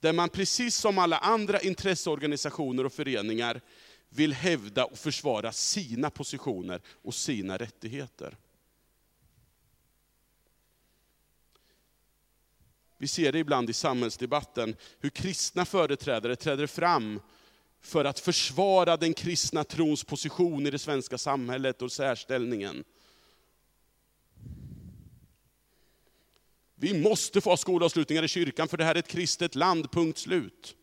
där 0.00 0.12
man 0.12 0.28
precis 0.28 0.76
som 0.76 0.98
alla 0.98 1.18
andra 1.18 1.60
intresseorganisationer 1.60 2.86
och 2.86 2.92
föreningar 2.92 3.60
vill 4.08 4.32
hävda 4.32 4.84
och 4.84 4.98
försvara 4.98 5.52
sina 5.52 6.10
positioner 6.10 6.80
och 7.02 7.14
sina 7.14 7.56
rättigheter. 7.56 8.36
Vi 12.98 13.08
ser 13.08 13.32
det 13.32 13.38
ibland 13.38 13.70
i 13.70 13.72
samhällsdebatten, 13.72 14.76
hur 15.00 15.10
kristna 15.10 15.64
företrädare 15.64 16.36
träder 16.36 16.66
fram 16.66 17.20
för 17.80 18.04
att 18.04 18.20
försvara 18.20 18.96
den 18.96 19.14
kristna 19.14 19.64
trons 19.64 20.04
position 20.04 20.66
i 20.66 20.70
det 20.70 20.78
svenska 20.78 21.18
samhället 21.18 21.82
och 21.82 21.92
särställningen. 21.92 22.84
Vi 26.78 27.00
måste 27.00 27.40
få 27.40 27.50
ha 27.50 27.56
skolavslutningar 27.56 28.22
i 28.22 28.28
kyrkan 28.28 28.68
för 28.68 28.76
det 28.76 28.84
här 28.84 28.94
är 28.94 28.98
ett 28.98 29.08
kristet 29.08 29.54
land, 29.54 29.92
punkt 29.92 30.18
slut. 30.18 30.76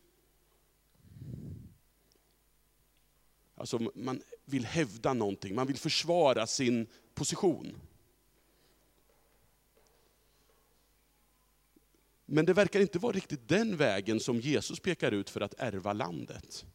Alltså 3.55 3.91
man 3.95 4.21
vill 4.45 4.65
hävda 4.65 5.13
någonting, 5.13 5.55
man 5.55 5.67
vill 5.67 5.77
försvara 5.77 6.47
sin 6.47 6.87
position. 7.13 7.81
Men 12.25 12.45
det 12.45 12.53
verkar 12.53 12.79
inte 12.79 12.99
vara 12.99 13.13
riktigt 13.13 13.47
den 13.47 13.77
vägen 13.77 14.19
som 14.19 14.39
Jesus 14.39 14.79
pekar 14.79 15.11
ut 15.11 15.29
för 15.29 15.41
att 15.41 15.53
ärva 15.57 15.93
landet. 15.93 16.65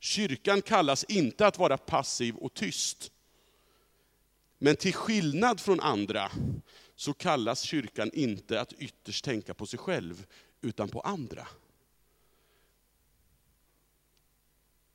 Kyrkan 0.00 0.62
kallas 0.62 1.04
inte 1.04 1.46
att 1.46 1.58
vara 1.58 1.78
passiv 1.78 2.36
och 2.36 2.54
tyst. 2.54 3.12
Men 4.64 4.76
till 4.76 4.94
skillnad 4.94 5.60
från 5.60 5.80
andra 5.80 6.30
så 6.96 7.14
kallas 7.14 7.60
kyrkan 7.60 8.10
inte 8.12 8.60
att 8.60 8.72
ytterst 8.72 9.24
tänka 9.24 9.54
på 9.54 9.66
sig 9.66 9.78
själv, 9.78 10.26
utan 10.60 10.88
på 10.88 11.00
andra. 11.00 11.48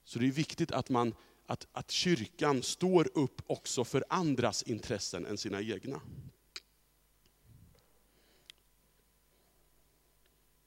Så 0.03 0.19
det 0.19 0.27
är 0.27 0.31
viktigt 0.31 0.71
att, 0.71 0.89
man, 0.89 1.15
att, 1.45 1.67
att 1.71 1.91
kyrkan 1.91 2.63
står 2.63 3.09
upp 3.13 3.41
också 3.47 3.83
för 3.83 4.03
andras 4.09 4.63
intressen 4.63 5.25
än 5.25 5.37
sina 5.37 5.61
egna. 5.61 6.01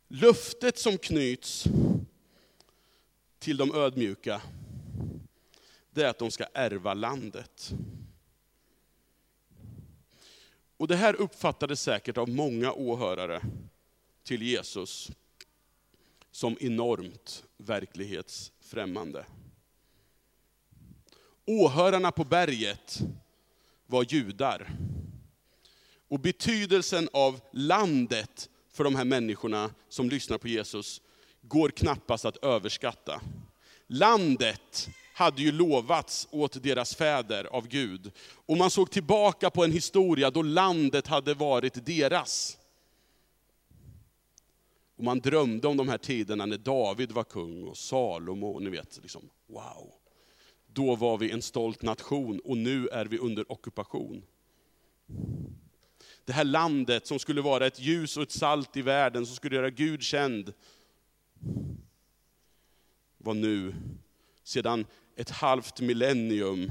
Löftet 0.09 0.79
som 0.79 0.99
knyts 0.99 1.65
till 3.39 3.57
de 3.57 3.75
ödmjuka, 3.75 4.43
det 5.91 6.03
är 6.03 6.09
att 6.09 6.19
de 6.19 6.31
ska 6.31 6.45
ärva 6.55 6.95
landet. 6.95 7.75
Och 10.81 10.89
det 10.89 10.97
här 10.97 11.15
uppfattades 11.15 11.83
säkert 11.83 12.19
av 12.19 12.29
många 12.29 12.73
åhörare 12.73 13.43
till 14.25 14.43
Jesus 14.43 15.11
som 16.31 16.57
enormt 16.61 17.45
verklighetsfrämmande. 17.57 19.27
Åhörarna 21.47 22.13
på 22.13 22.25
berget 22.25 22.99
var 23.87 24.07
judar. 24.09 24.71
Och 26.09 26.21
betydelsen 26.21 27.09
av 27.13 27.41
landet 27.53 28.49
för 28.73 28.85
de 28.85 28.95
här 28.95 29.05
människorna 29.05 29.71
som 29.89 30.09
lyssnar 30.09 30.39
på 30.39 30.49
Jesus 30.49 31.03
går 31.43 31.69
knappast 31.69 32.25
att 32.25 32.45
överskatta. 32.45 33.21
Landet 33.87 34.89
hade 35.21 35.43
ju 35.43 35.53
lovats 35.53 36.29
åt 36.31 36.63
deras 36.63 36.95
fäder 36.95 37.45
av 37.45 37.69
Gud. 37.69 38.13
Och 38.47 38.57
man 38.57 38.71
såg 38.71 38.91
tillbaka 38.91 39.51
på 39.51 39.65
en 39.65 39.73
historia 39.73 40.31
då 40.31 40.43
landet 40.43 41.07
hade 41.07 41.35
varit 41.35 41.87
deras. 41.87 42.59
Och 44.97 45.05
man 45.05 45.21
drömde 45.21 45.69
om 45.69 45.77
de 45.77 45.89
här 45.89 45.99
tiderna 45.99 46.47
när 46.47 46.59
David 46.59 47.13
var 47.13 47.25
kung 47.25 47.65
och 47.65 47.77
Salomo, 47.77 48.59
ni 48.59 48.71
vet, 48.71 48.99
liksom, 49.03 49.31
wow. 49.47 49.93
Då 50.67 50.97
var 50.97 51.19
vi 51.19 51.31
en 51.31 51.43
stolt 51.43 51.83
nation 51.83 52.41
och 52.45 52.57
nu 52.57 52.89
är 52.89 53.05
vi 53.05 53.19
under 53.19 53.53
ockupation. 53.53 54.23
Det 56.25 56.33
här 56.33 56.45
landet 56.45 57.07
som 57.07 57.19
skulle 57.19 57.41
vara 57.41 57.67
ett 57.67 57.81
ljus 57.81 58.17
och 58.17 58.23
ett 58.23 58.33
salt 58.33 58.77
i 58.77 58.83
världen, 58.83 59.27
som 59.27 59.37
skulle 59.37 59.57
göra 59.57 59.71
Gud 59.71 60.03
känd, 60.03 60.53
var 63.19 63.35
nu, 63.35 63.75
sedan 64.45 64.87
ett 65.17 65.31
halvt 65.31 65.81
millennium, 65.81 66.71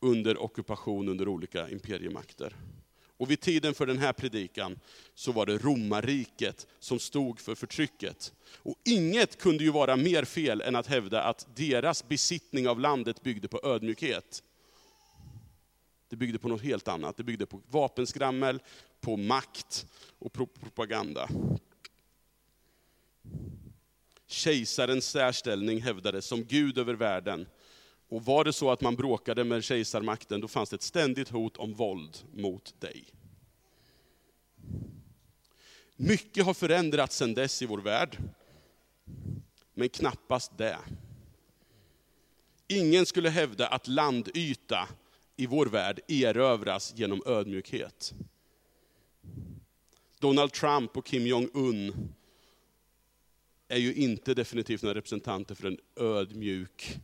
under 0.00 0.42
ockupation 0.42 1.08
under 1.08 1.28
olika 1.28 1.68
imperiemakter. 1.70 2.56
Och 3.18 3.30
vid 3.30 3.40
tiden 3.40 3.74
för 3.74 3.86
den 3.86 3.98
här 3.98 4.12
predikan 4.12 4.80
så 5.14 5.32
var 5.32 5.46
det 5.46 5.58
romarriket 5.58 6.66
som 6.78 6.98
stod 6.98 7.40
för 7.40 7.54
förtrycket. 7.54 8.32
Och 8.56 8.74
inget 8.84 9.38
kunde 9.38 9.64
ju 9.64 9.70
vara 9.70 9.96
mer 9.96 10.24
fel 10.24 10.60
än 10.60 10.76
att 10.76 10.86
hävda 10.86 11.22
att 11.22 11.46
deras 11.54 12.08
besittning 12.08 12.68
av 12.68 12.80
landet 12.80 13.22
byggde 13.22 13.48
på 13.48 13.60
ödmjukhet. 13.64 14.42
Det 16.08 16.16
byggde 16.16 16.38
på 16.38 16.48
något 16.48 16.62
helt 16.62 16.88
annat. 16.88 17.16
Det 17.16 17.24
byggde 17.24 17.46
på 17.46 17.60
vapenskrammel, 17.70 18.62
på 19.00 19.16
makt 19.16 19.86
och 20.18 20.32
propaganda. 20.32 21.28
Kejsarens 24.26 25.10
särställning 25.10 25.82
hävdades 25.82 26.26
som 26.26 26.44
Gud 26.44 26.78
över 26.78 26.94
världen. 26.94 27.46
Och 28.08 28.24
var 28.24 28.44
det 28.44 28.52
så 28.52 28.70
att 28.70 28.80
man 28.80 28.96
bråkade 28.96 29.44
med 29.44 29.64
kejsarmakten, 29.64 30.40
då 30.40 30.48
fanns 30.48 30.70
det 30.70 30.76
ett 30.76 30.82
ständigt 30.82 31.28
hot 31.28 31.56
om 31.56 31.74
våld 31.74 32.18
mot 32.32 32.80
dig. 32.80 33.04
Mycket 35.96 36.44
har 36.44 36.54
förändrats 36.54 37.16
sedan 37.16 37.34
dess 37.34 37.62
i 37.62 37.66
vår 37.66 37.78
värld, 37.78 38.18
men 39.74 39.88
knappast 39.88 40.58
det. 40.58 40.78
Ingen 42.68 43.06
skulle 43.06 43.30
hävda 43.30 43.68
att 43.68 43.88
landyta 43.88 44.88
i 45.36 45.46
vår 45.46 45.66
värld 45.66 46.00
erövras 46.08 46.92
genom 46.96 47.22
ödmjukhet. 47.26 48.14
Donald 50.18 50.52
Trump 50.52 50.96
och 50.96 51.06
Kim 51.06 51.26
Jong-Un 51.26 52.14
är 53.68 53.78
ju 53.78 53.94
inte 53.94 54.34
definitivt 54.34 54.82
några 54.82 54.94
representanter 54.94 55.54
för 55.54 55.68
en 55.68 55.78
ödmjuk... 55.96 56.98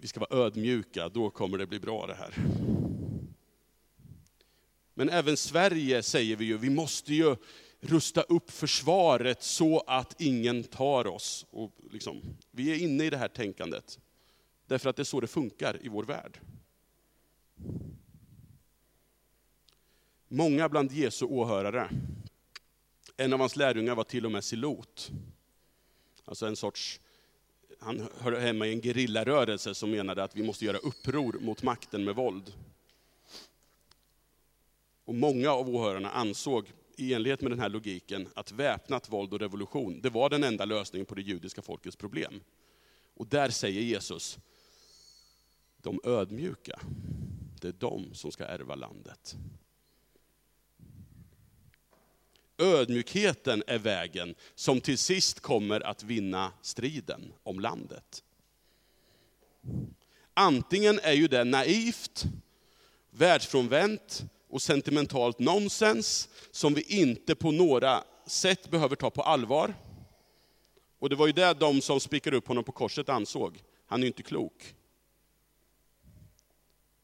Vi 0.00 0.08
ska 0.08 0.20
vara 0.20 0.44
ödmjuka, 0.44 1.08
då 1.08 1.30
kommer 1.30 1.58
det 1.58 1.66
bli 1.66 1.80
bra 1.80 2.06
det 2.06 2.14
här. 2.14 2.34
Men 4.94 5.08
även 5.08 5.36
Sverige 5.36 6.02
säger 6.02 6.36
vi 6.36 6.44
ju, 6.44 6.58
vi 6.58 6.70
måste 6.70 7.14
ju 7.14 7.36
rusta 7.80 8.22
upp 8.22 8.50
försvaret 8.50 9.42
så 9.42 9.80
att 9.80 10.20
ingen 10.20 10.64
tar 10.64 11.06
oss. 11.06 11.46
Och 11.50 11.72
liksom, 11.90 12.22
vi 12.50 12.70
är 12.72 12.78
inne 12.78 13.04
i 13.04 13.10
det 13.10 13.16
här 13.16 13.28
tänkandet. 13.28 13.98
Därför 14.66 14.90
att 14.90 14.96
det 14.96 15.02
är 15.02 15.04
så 15.04 15.20
det 15.20 15.26
funkar 15.26 15.78
i 15.82 15.88
vår 15.88 16.04
värld. 16.04 16.40
Många 20.28 20.68
bland 20.68 20.92
Jesu 20.92 21.24
åhörare, 21.24 21.90
en 23.20 23.32
av 23.32 23.40
hans 23.40 23.56
lärjungar 23.56 23.94
var 23.94 24.04
till 24.04 24.26
och 24.26 24.32
med 24.32 24.44
silot. 24.44 25.10
Alltså 26.24 26.46
en 26.46 26.56
sorts, 26.56 27.00
han 27.78 28.08
hörde 28.18 28.40
hemma 28.40 28.66
i 28.66 28.72
en 28.72 28.80
gerillarörelse 28.80 29.74
som 29.74 29.90
menade 29.90 30.24
att 30.24 30.36
vi 30.36 30.42
måste 30.42 30.64
göra 30.64 30.78
uppror 30.78 31.38
mot 31.40 31.62
makten 31.62 32.04
med 32.04 32.14
våld. 32.14 32.52
Och 35.04 35.14
många 35.14 35.50
av 35.50 35.68
åhörarna 35.74 36.10
ansåg, 36.10 36.72
i 36.96 37.14
enlighet 37.14 37.40
med 37.40 37.52
den 37.52 37.60
här 37.60 37.68
logiken, 37.68 38.28
att 38.34 38.52
väpnat 38.52 39.12
våld 39.12 39.32
och 39.32 39.40
revolution, 39.40 40.00
det 40.00 40.10
var 40.10 40.30
den 40.30 40.44
enda 40.44 40.64
lösningen 40.64 41.06
på 41.06 41.14
det 41.14 41.22
judiska 41.22 41.62
folkets 41.62 41.96
problem. 41.96 42.40
Och 43.14 43.26
där 43.26 43.50
säger 43.50 43.80
Jesus, 43.80 44.38
de 45.82 46.00
ödmjuka, 46.04 46.80
det 47.60 47.68
är 47.68 47.74
de 47.78 48.14
som 48.14 48.32
ska 48.32 48.44
ärva 48.44 48.74
landet. 48.74 49.36
Ödmjukheten 52.58 53.62
är 53.66 53.78
vägen 53.78 54.34
som 54.54 54.80
till 54.80 54.98
sist 54.98 55.40
kommer 55.40 55.86
att 55.86 56.02
vinna 56.02 56.52
striden 56.62 57.32
om 57.42 57.60
landet. 57.60 58.24
Antingen 60.34 61.00
är 61.02 61.12
ju 61.12 61.28
det 61.28 61.44
naivt, 61.44 62.24
världsfrånvänt 63.10 64.24
och 64.48 64.62
sentimentalt 64.62 65.38
nonsens 65.38 66.28
som 66.50 66.74
vi 66.74 66.82
inte 66.82 67.34
på 67.34 67.50
några 67.50 68.04
sätt 68.26 68.70
behöver 68.70 68.96
ta 68.96 69.10
på 69.10 69.22
allvar. 69.22 69.74
Och 70.98 71.08
det 71.08 71.16
var 71.16 71.26
ju 71.26 71.32
det 71.32 71.54
de 71.54 71.80
som 71.80 72.00
spikade 72.00 72.36
upp 72.36 72.48
honom 72.48 72.64
på 72.64 72.72
korset 72.72 73.08
ansåg. 73.08 73.62
Han 73.86 74.00
är 74.00 74.02
ju 74.02 74.06
inte 74.06 74.22
klok. 74.22 74.74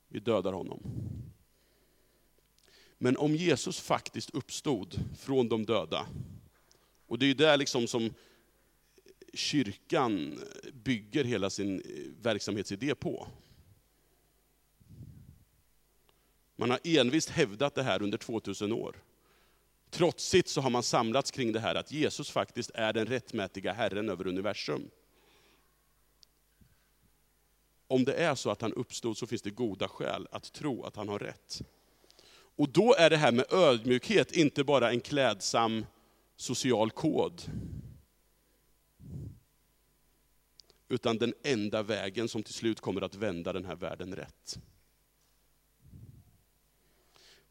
Vi 0.08 0.20
dödar 0.20 0.52
honom. 0.52 0.82
Men 2.98 3.16
om 3.16 3.36
Jesus 3.36 3.80
faktiskt 3.80 4.30
uppstod 4.30 5.00
från 5.18 5.48
de 5.48 5.66
döda, 5.66 6.06
och 7.06 7.18
det 7.18 7.24
är 7.24 7.28
ju 7.28 7.34
det 7.34 7.56
liksom 7.56 7.86
som 7.86 8.14
kyrkan 9.34 10.40
bygger 10.72 11.24
hela 11.24 11.50
sin 11.50 11.80
eh, 11.80 12.22
verksamhetsidé 12.22 12.94
på. 12.94 13.28
Man 16.56 16.70
har 16.70 16.80
envist 16.84 17.30
hävdat 17.30 17.74
det 17.74 17.82
här 17.82 18.02
under 18.02 18.18
2000 18.18 18.72
år. 18.72 19.02
Trotsigt 19.90 20.48
så 20.48 20.60
har 20.60 20.70
man 20.70 20.82
samlats 20.82 21.30
kring 21.30 21.52
det 21.52 21.60
här 21.60 21.74
att 21.74 21.92
Jesus 21.92 22.30
faktiskt 22.30 22.70
är 22.74 22.92
den 22.92 23.06
rättmätiga 23.06 23.72
Herren 23.72 24.08
över 24.08 24.26
universum. 24.26 24.90
Om 27.86 28.04
det 28.04 28.14
är 28.14 28.34
så 28.34 28.50
att 28.50 28.62
han 28.62 28.72
uppstod 28.72 29.18
så 29.18 29.26
finns 29.26 29.42
det 29.42 29.50
goda 29.50 29.88
skäl 29.88 30.28
att 30.30 30.52
tro 30.52 30.84
att 30.84 30.96
han 30.96 31.08
har 31.08 31.18
rätt. 31.18 31.62
Och 32.56 32.68
då 32.68 32.94
är 32.94 33.10
det 33.10 33.16
här 33.16 33.32
med 33.32 33.52
ödmjukhet 33.52 34.32
inte 34.32 34.64
bara 34.64 34.90
en 34.90 35.00
klädsam 35.00 35.86
social 36.36 36.90
kod. 36.90 37.42
Utan 40.88 41.18
den 41.18 41.34
enda 41.42 41.82
vägen 41.82 42.28
som 42.28 42.42
till 42.42 42.54
slut 42.54 42.80
kommer 42.80 43.02
att 43.02 43.14
vända 43.14 43.52
den 43.52 43.64
här 43.64 43.76
världen 43.76 44.16
rätt. 44.16 44.58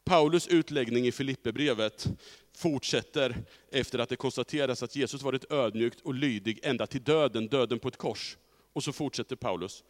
Paulus 0.04 0.48
utläggning 0.48 1.06
i 1.06 1.12
Filipperbrevet 1.12 2.08
fortsätter 2.56 3.44
efter 3.70 3.98
att 3.98 4.08
det 4.08 4.16
konstateras 4.16 4.82
att 4.82 4.96
Jesus 4.96 5.22
varit 5.22 5.52
ödmjukt 5.52 6.00
och 6.00 6.14
lydig 6.14 6.60
ända 6.62 6.86
till 6.86 7.02
döden, 7.02 7.48
döden 7.48 7.78
på 7.78 7.88
ett 7.88 7.96
kors. 7.96 8.36
Och 8.72 8.84
så 8.84 8.92
fortsätter 8.92 9.36
Paulus. 9.36 9.84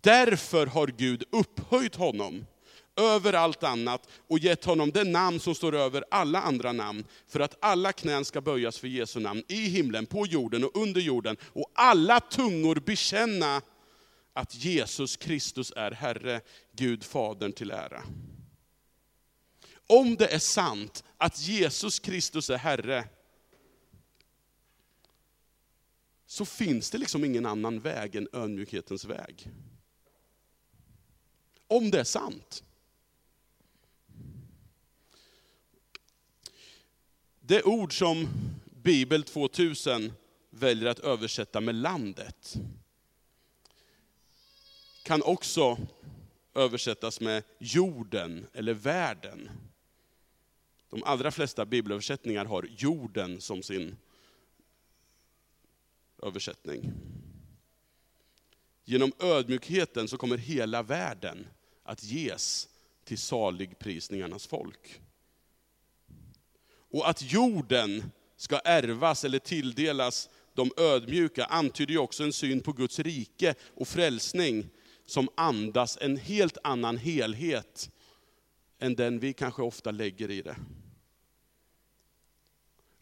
Därför 0.00 0.66
har 0.66 0.86
Gud 0.86 1.24
upphöjt 1.30 1.94
honom 1.94 2.44
över 2.96 3.32
allt 3.32 3.62
annat 3.62 4.08
och 4.28 4.38
gett 4.38 4.64
honom 4.64 4.90
det 4.90 5.04
namn 5.04 5.40
som 5.40 5.54
står 5.54 5.74
över 5.74 6.04
alla 6.10 6.40
andra 6.40 6.72
namn, 6.72 7.04
för 7.28 7.40
att 7.40 7.56
alla 7.60 7.92
knän 7.92 8.24
ska 8.24 8.40
böjas 8.40 8.78
för 8.78 8.88
Jesu 8.88 9.20
namn, 9.20 9.42
i 9.48 9.68
himlen, 9.68 10.06
på 10.06 10.26
jorden 10.26 10.64
och 10.64 10.76
under 10.76 11.00
jorden, 11.00 11.36
och 11.42 11.70
alla 11.74 12.20
tungor 12.20 12.74
bekänna 12.74 13.62
att 14.32 14.54
Jesus 14.54 15.16
Kristus 15.16 15.72
är 15.76 15.90
Herre, 15.90 16.40
Gud 16.72 17.04
Fadern 17.04 17.52
till 17.52 17.70
ära. 17.70 18.02
Om 19.86 20.16
det 20.16 20.26
är 20.26 20.38
sant 20.38 21.04
att 21.16 21.40
Jesus 21.40 21.98
Kristus 21.98 22.50
är 22.50 22.58
Herre, 22.58 23.04
så 26.26 26.44
finns 26.44 26.90
det 26.90 26.98
liksom 26.98 27.24
ingen 27.24 27.46
annan 27.46 27.80
väg 27.80 28.16
än 28.16 28.28
ödmjukhetens 28.32 29.04
väg. 29.04 29.50
Om 31.66 31.90
det 31.90 32.00
är 32.00 32.04
sant. 32.04 32.62
Det 37.52 37.62
ord 37.62 37.98
som 37.98 38.28
Bibel 38.82 39.22
2000 39.22 40.12
väljer 40.50 40.90
att 40.90 40.98
översätta 40.98 41.60
med 41.60 41.74
landet, 41.74 42.54
kan 45.02 45.22
också 45.22 45.78
översättas 46.54 47.20
med 47.20 47.42
jorden 47.58 48.46
eller 48.52 48.74
världen. 48.74 49.50
De 50.90 51.04
allra 51.04 51.30
flesta 51.30 51.66
bibelöversättningar 51.66 52.44
har 52.44 52.68
jorden 52.76 53.40
som 53.40 53.62
sin 53.62 53.96
översättning. 56.22 56.92
Genom 58.84 59.12
ödmjukheten 59.18 60.08
så 60.08 60.16
kommer 60.16 60.38
hela 60.38 60.82
världen 60.82 61.46
att 61.82 62.02
ges 62.02 62.68
till 63.04 63.18
saligprisningarnas 63.18 64.46
folk. 64.46 65.01
Och 66.92 67.08
att 67.08 67.32
jorden 67.32 68.10
ska 68.36 68.58
ärvas 68.58 69.24
eller 69.24 69.38
tilldelas 69.38 70.28
de 70.54 70.70
ödmjuka 70.76 71.44
antyder 71.44 71.92
ju 71.92 71.98
också 71.98 72.24
en 72.24 72.32
syn 72.32 72.60
på 72.60 72.72
Guds 72.72 72.98
rike 72.98 73.54
och 73.74 73.88
frälsning 73.88 74.68
som 75.06 75.28
andas 75.34 75.98
en 76.00 76.16
helt 76.16 76.58
annan 76.62 76.96
helhet 76.96 77.90
än 78.78 78.94
den 78.94 79.18
vi 79.18 79.32
kanske 79.32 79.62
ofta 79.62 79.90
lägger 79.90 80.30
i 80.30 80.42
det. 80.42 80.56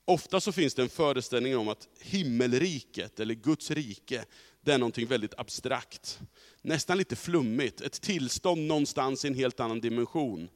Ofta 0.05 0.41
så 0.41 0.53
finns 0.53 0.75
det 0.75 0.83
en 0.83 0.89
föreställning 0.89 1.57
om 1.57 1.69
att 1.69 1.89
himmelriket, 2.01 3.21
eller 3.21 3.35
Guds 3.35 3.71
rike, 3.71 4.25
det 4.61 4.73
är 4.73 4.79
någonting 4.79 5.07
väldigt 5.07 5.39
abstrakt. 5.39 6.21
Nästan 6.63 6.99
lite 6.99 7.17
flummigt, 7.17 7.81
ett 7.81 8.01
tillstånd 8.01 8.67
någonstans 8.67 9.25
i 9.25 9.29
en 9.29 9.35
helt 9.35 9.61
annan 9.61 9.81
dimension, 9.81 10.49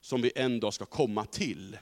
som 0.00 0.22
vi 0.22 0.32
en 0.34 0.60
dag 0.60 0.74
ska 0.74 0.86
komma 0.86 1.24
till. 1.24 1.76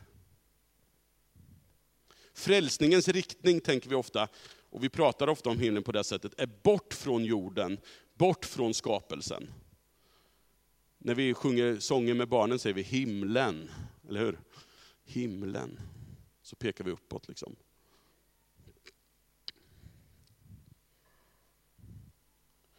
Frälsningens 2.43 3.09
riktning 3.09 3.61
tänker 3.61 3.89
vi 3.89 3.95
ofta, 3.95 4.29
och 4.71 4.85
vi 4.85 4.89
pratar 4.89 5.29
ofta 5.29 5.51
om 5.51 5.59
himlen 5.59 5.83
på 5.83 5.93
det 5.93 6.05
sättet, 6.05 6.41
är 6.41 6.49
bort 6.63 6.95
från 6.95 7.25
jorden, 7.25 7.79
bort 8.15 8.45
från 8.45 8.75
skapelsen. 8.75 9.51
När 10.99 11.15
vi 11.15 11.35
sjunger 11.35 11.79
sånger 11.79 12.15
med 12.15 12.29
barnen 12.29 12.59
säger 12.59 12.75
vi 12.75 12.83
himlen, 12.83 13.71
eller 14.09 14.21
hur? 14.21 14.41
Himlen. 15.05 15.81
Så 16.43 16.57
pekar 16.57 16.85
vi 16.85 16.91
uppåt 16.91 17.29
liksom. 17.29 17.57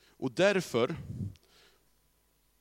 Och 0.07 0.31
därför 0.31 0.95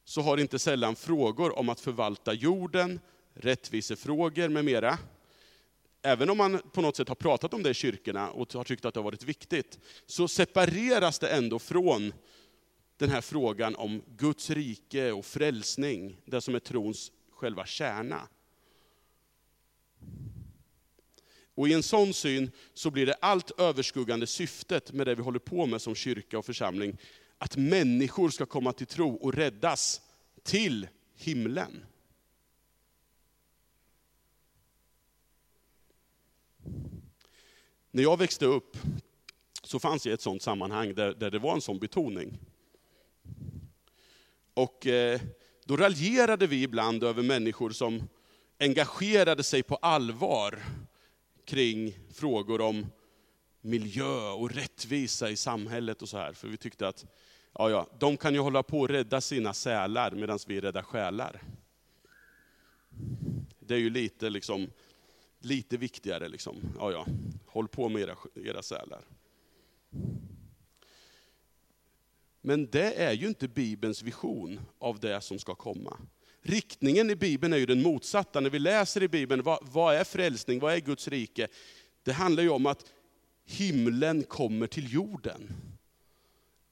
så 0.05 0.21
har 0.21 0.39
inte 0.39 0.59
sällan 0.59 0.97
frågor 0.97 1.59
om 1.59 1.69
att 1.69 1.81
förvalta 1.81 2.33
jorden, 2.33 3.01
rättvisefrågor 3.35 4.49
med 4.49 4.65
mera, 4.65 4.99
även 6.03 6.31
om 6.31 6.39
man 6.39 6.61
på 6.73 6.81
något 6.81 6.97
sätt 6.97 7.09
har 7.09 7.15
pratat 7.15 7.55
om 7.55 7.63
det 7.63 7.71
i 7.71 7.75
kyrkorna 7.75 8.31
och 8.31 8.53
har 8.53 8.65
tyckt 8.65 8.85
att 8.85 8.95
det 8.95 9.01
har 9.01 9.05
varit 9.05 9.25
viktigt, 9.25 9.79
så 10.07 10.29
separeras 10.29 11.19
det 11.19 11.29
ändå 11.29 11.59
från 11.59 12.13
den 12.97 13.11
här 13.11 13.21
frågan 13.21 13.77
om 13.77 14.03
Guds 14.17 14.51
rike 14.51 15.13
och 15.13 15.25
frälsning, 15.25 16.21
det 16.25 16.41
som 16.41 16.55
är 16.55 16.59
trons 16.59 17.13
själva 17.31 17.67
kärna. 17.67 18.29
Och 21.55 21.69
i 21.69 21.73
en 21.73 21.83
sån 21.83 22.15
syn 22.15 22.51
så 22.75 22.91
blir 22.91 23.07
det 23.07 23.15
allt 23.15 23.61
överskuggande 23.61 24.27
syftet 24.27 24.93
med 24.93 25.07
det 25.07 25.15
vi 25.15 25.23
håller 25.23 25.39
på 25.39 25.67
med 25.67 25.83
som 25.83 25.95
kyrka 25.95 26.39
och 26.39 26.47
församling, 26.47 26.99
att 27.39 27.57
människor 27.57 28.29
ska 28.29 28.47
komma 28.47 28.73
till 28.73 28.87
tro 28.87 29.15
och 29.15 29.35
räddas 29.35 30.01
till 30.43 30.89
himlen. 31.17 31.85
När 37.95 38.03
jag 38.03 38.19
växte 38.19 38.47
upp 38.47 38.77
så 39.63 39.79
fanns 39.79 40.07
jag 40.07 40.11
i 40.11 40.15
ett 40.15 40.21
sådant 40.21 40.43
sammanhang 40.43 40.95
där, 40.95 41.15
där 41.15 41.31
det 41.31 41.39
var 41.39 41.55
en 41.55 41.61
sån 41.61 41.79
betoning. 41.79 42.39
Och 44.55 44.87
eh, 44.87 45.21
då 45.65 45.77
raljerade 45.77 46.47
vi 46.47 46.63
ibland 46.63 47.05
över 47.05 47.23
människor 47.23 47.71
som 47.71 48.09
engagerade 48.61 49.43
sig 49.43 49.63
på 49.63 49.77
allvar 49.77 50.63
kring 51.45 51.99
frågor 52.13 52.61
om 52.61 52.87
miljö 53.61 54.31
och 54.31 54.51
rättvisa 54.51 55.31
i 55.31 55.37
samhället 55.37 56.03
och 56.03 56.09
så 56.09 56.19
här. 56.19 56.33
För 56.33 56.49
vi 56.49 56.57
tyckte 56.57 56.89
att, 56.89 57.07
ja 57.55 57.71
ja, 57.71 57.87
de 57.99 58.17
kan 58.17 58.35
ju 58.35 58.41
hålla 58.41 58.63
på 58.63 58.81
och 58.81 58.89
rädda 58.89 59.21
sina 59.21 59.55
sälar 59.55 60.11
medan 60.11 60.39
vi 60.47 60.61
räddar 60.61 60.83
själar. 60.83 61.43
Det 63.59 63.75
är 63.75 63.79
ju 63.79 63.91
lite, 63.91 64.31
liksom, 64.31 64.71
lite 65.45 65.77
viktigare. 65.77 66.29
Liksom. 66.29 66.57
Ja, 66.79 66.93
ja, 66.93 67.07
håll 67.47 67.69
på 67.69 67.89
med 67.89 68.03
era, 68.03 68.17
era 68.35 68.63
sälar. 68.63 69.05
Men 72.41 72.67
det 72.71 72.95
är 72.95 73.13
ju 73.13 73.29
inte 73.29 73.49
Bibelns 73.49 74.03
vision 74.03 74.61
av 74.79 75.01
det 75.01 75.21
som 75.21 75.39
ska 75.39 75.55
komma. 75.55 75.99
Riktningen 76.43 77.11
i 77.11 77.17
Bibeln 77.17 77.53
är 77.53 77.57
ju 77.57 77.67
den 77.67 77.83
motsatta. 77.83 78.41
När 78.41 78.51
vi 78.51 78.59
läser 78.59 79.03
i 79.03 79.09
Bibeln, 79.09 79.43
vad, 79.43 79.59
vad 79.63 79.95
är 79.95 80.05
frälsning, 80.05 80.61
vad 80.61 80.75
är 80.75 80.81
Guds 80.81 81.09
rike? 81.09 81.49
Det 82.03 82.13
handlar 82.13 82.43
ju 82.43 82.49
om 82.49 82.67
att 82.67 82.85
himlen 83.45 84.23
kommer 84.23 84.67
till 84.67 84.93
jorden. 84.93 85.49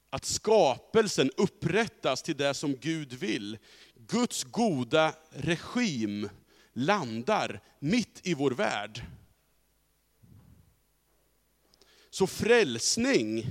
Att 0.09 0.25
skapelsen 0.25 1.31
upprättas 1.37 2.23
till 2.23 2.37
det 2.37 2.53
som 2.53 2.75
Gud 2.75 3.13
vill. 3.13 3.57
Guds 3.95 4.43
goda 4.43 5.13
regim 5.29 6.29
landar 6.73 7.61
mitt 7.79 8.27
i 8.27 8.33
vår 8.33 8.51
värld. 8.51 9.05
Så 12.09 12.27
frälsning 12.27 13.45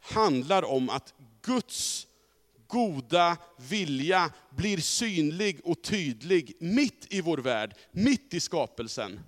handlar 0.00 0.64
om 0.64 0.90
att 0.90 1.14
Guds 1.42 2.06
goda 2.66 3.36
vilja 3.56 4.32
blir 4.50 4.78
synlig 4.78 5.60
och 5.64 5.82
tydlig 5.82 6.56
mitt 6.60 7.06
i 7.10 7.20
vår 7.20 7.38
värld, 7.38 7.74
mitt 7.92 8.34
i 8.34 8.40
skapelsen. 8.40 9.20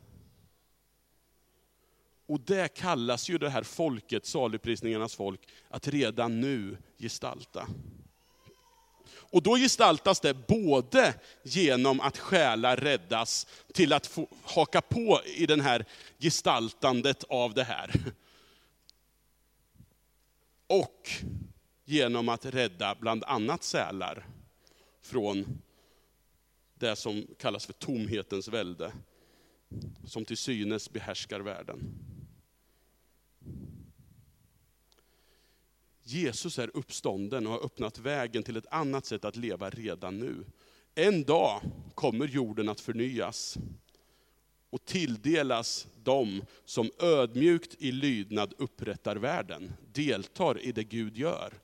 Och 2.27 2.41
det 2.41 2.75
kallas 2.75 3.31
ju 3.31 3.39
det 3.39 3.51
här 3.51 3.63
folket, 3.63 4.27
saligprisningarnas 4.27 5.15
folk, 5.15 5.49
att 5.69 5.89
redan 5.89 6.41
nu 6.41 6.77
gestalta. 6.99 7.69
Och 9.31 9.43
då 9.43 9.57
gestaltas 9.57 10.21
det 10.21 10.35
både 10.47 11.15
genom 11.43 12.01
att 12.01 12.19
själar 12.19 12.77
räddas 12.77 13.47
till 13.75 13.93
att 13.93 14.07
få 14.07 14.29
haka 14.43 14.81
på 14.81 15.21
i 15.25 15.47
det 15.47 15.63
här 15.63 15.85
gestaltandet 16.19 17.25
av 17.25 17.55
det 17.55 17.65
här. 17.65 17.91
Och 20.67 21.11
genom 21.85 22.29
att 22.29 22.47
rädda 22.47 22.95
bland 23.01 23.25
annat 23.25 23.63
sälar 23.63 24.27
från 25.03 25.63
det 26.75 26.97
som 26.97 27.27
kallas 27.39 27.67
för 27.67 27.73
tomhetens 27.73 28.49
välde, 28.49 28.93
som 30.07 30.25
till 30.25 30.37
synes 30.37 30.91
behärskar 30.91 31.41
världen. 31.41 31.95
Jesus 36.11 36.59
är 36.59 36.77
uppstånden 36.77 37.47
och 37.47 37.53
har 37.53 37.65
öppnat 37.65 37.99
vägen 37.99 38.43
till 38.43 38.57
ett 38.57 38.67
annat 38.71 39.07
sätt 39.07 39.25
att 39.25 39.37
leva 39.37 39.71
redan 39.71 40.19
nu. 40.19 40.45
En 40.95 41.25
dag 41.25 41.61
kommer 41.95 42.27
jorden 42.27 42.69
att 42.69 42.81
förnyas 42.81 43.59
och 44.71 44.85
tilldelas 44.85 45.87
dem 46.03 46.43
som 46.65 46.91
ödmjukt 46.99 47.75
i 47.79 47.93
lydnad 47.93 48.55
upprättar 48.59 49.17
världen, 49.17 49.73
deltar 49.93 50.61
i 50.61 50.73
det 50.73 50.85
Gud 50.85 51.17
gör. 51.17 51.55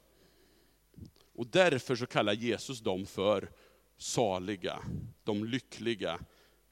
Och 1.35 1.47
därför 1.47 1.97
så 1.97 2.07
kallar 2.07 2.33
Jesus 2.33 2.81
dem 2.81 3.07
för 3.07 3.51
saliga, 3.97 4.79
de 5.25 5.45
lyckliga, 5.45 6.19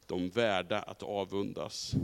de 0.07 0.29
värda 0.31 0.79
att 0.83 1.03
avundas. 1.03 1.95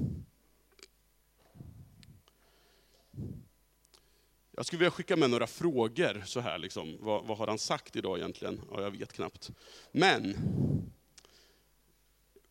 Jag 4.58 4.66
skulle 4.66 4.78
vilja 4.78 4.90
skicka 4.90 5.16
med 5.16 5.30
några 5.30 5.46
frågor, 5.46 6.22
så 6.26 6.40
här 6.40 6.58
liksom. 6.58 6.96
vad, 7.00 7.26
vad 7.26 7.38
har 7.38 7.46
han 7.46 7.58
sagt 7.58 7.96
idag 7.96 8.18
egentligen? 8.18 8.60
Ja, 8.72 8.82
jag 8.82 8.90
vet 8.90 9.12
knappt. 9.12 9.50
Men, 9.92 10.36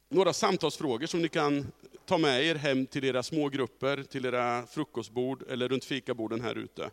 några 0.09 0.33
samtalsfrågor 0.33 1.07
som 1.07 1.21
ni 1.21 1.29
kan 1.29 1.71
ta 2.05 2.17
med 2.17 2.43
er 2.43 2.55
hem 2.55 2.85
till 2.85 3.03
era 3.03 3.23
smågrupper, 3.23 4.03
till 4.03 4.25
era 4.25 4.67
frukostbord 4.67 5.43
eller 5.49 5.69
runt 5.69 5.85
fikaborden 5.85 6.41
här 6.41 6.55
ute. 6.55 6.89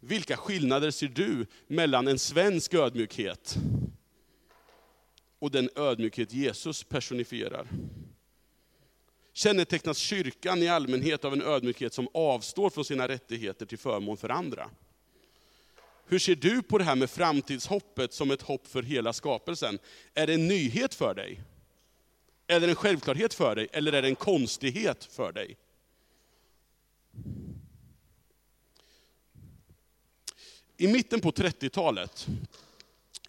Vilka 0.00 0.36
skillnader 0.36 0.90
ser 0.90 1.08
du 1.08 1.46
mellan 1.66 2.08
en 2.08 2.18
svensk 2.18 2.74
ödmjukhet 2.74 3.56
och 5.38 5.50
den 5.50 5.70
ödmjukhet 5.76 6.32
Jesus 6.32 6.84
personifierar? 6.84 7.68
Kännetecknas 9.40 9.98
kyrkan 9.98 10.62
i 10.62 10.68
allmänhet 10.68 11.24
av 11.24 11.32
en 11.32 11.42
ödmjukhet 11.42 11.94
som 11.94 12.08
avstår 12.14 12.70
från 12.70 12.84
sina 12.84 13.08
rättigheter 13.08 13.66
till 13.66 13.78
förmån 13.78 14.16
för 14.16 14.28
andra? 14.28 14.70
Hur 16.06 16.18
ser 16.18 16.34
du 16.34 16.62
på 16.62 16.78
det 16.78 16.84
här 16.84 16.96
med 16.96 17.10
framtidshoppet 17.10 18.12
som 18.12 18.30
ett 18.30 18.42
hopp 18.42 18.66
för 18.66 18.82
hela 18.82 19.12
skapelsen? 19.12 19.78
Är 20.14 20.26
det 20.26 20.34
en 20.34 20.48
nyhet 20.48 20.94
för 20.94 21.14
dig? 21.14 21.40
Är 22.46 22.60
det 22.60 22.68
en 22.68 22.74
självklarhet 22.74 23.34
för 23.34 23.56
dig, 23.56 23.68
eller 23.72 23.92
är 23.92 24.02
det 24.02 24.08
en 24.08 24.16
konstighet 24.16 25.04
för 25.04 25.32
dig? 25.32 25.56
I 30.76 30.88
mitten 30.88 31.20
på 31.20 31.30
30-talet, 31.30 32.26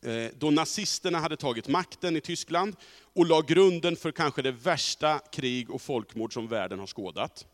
Eh, 0.02 0.32
då 0.38 0.52
nazisterna 0.52 1.20
hade 1.20 1.38
tagit 1.38 1.68
makten 1.68 2.16
i 2.16 2.22
Tyskland 2.22 2.76
och 3.14 3.26
la 3.26 3.42
grunden 3.42 3.96
för 3.96 4.12
kanske 4.12 4.42
det 4.42 4.52
värsta 4.52 5.20
krig 5.20 5.70
och 5.70 5.82
folkmord 5.82 6.34
som 6.34 6.48
världen 6.48 6.80
har 6.80 6.88
skådat. 6.88 7.48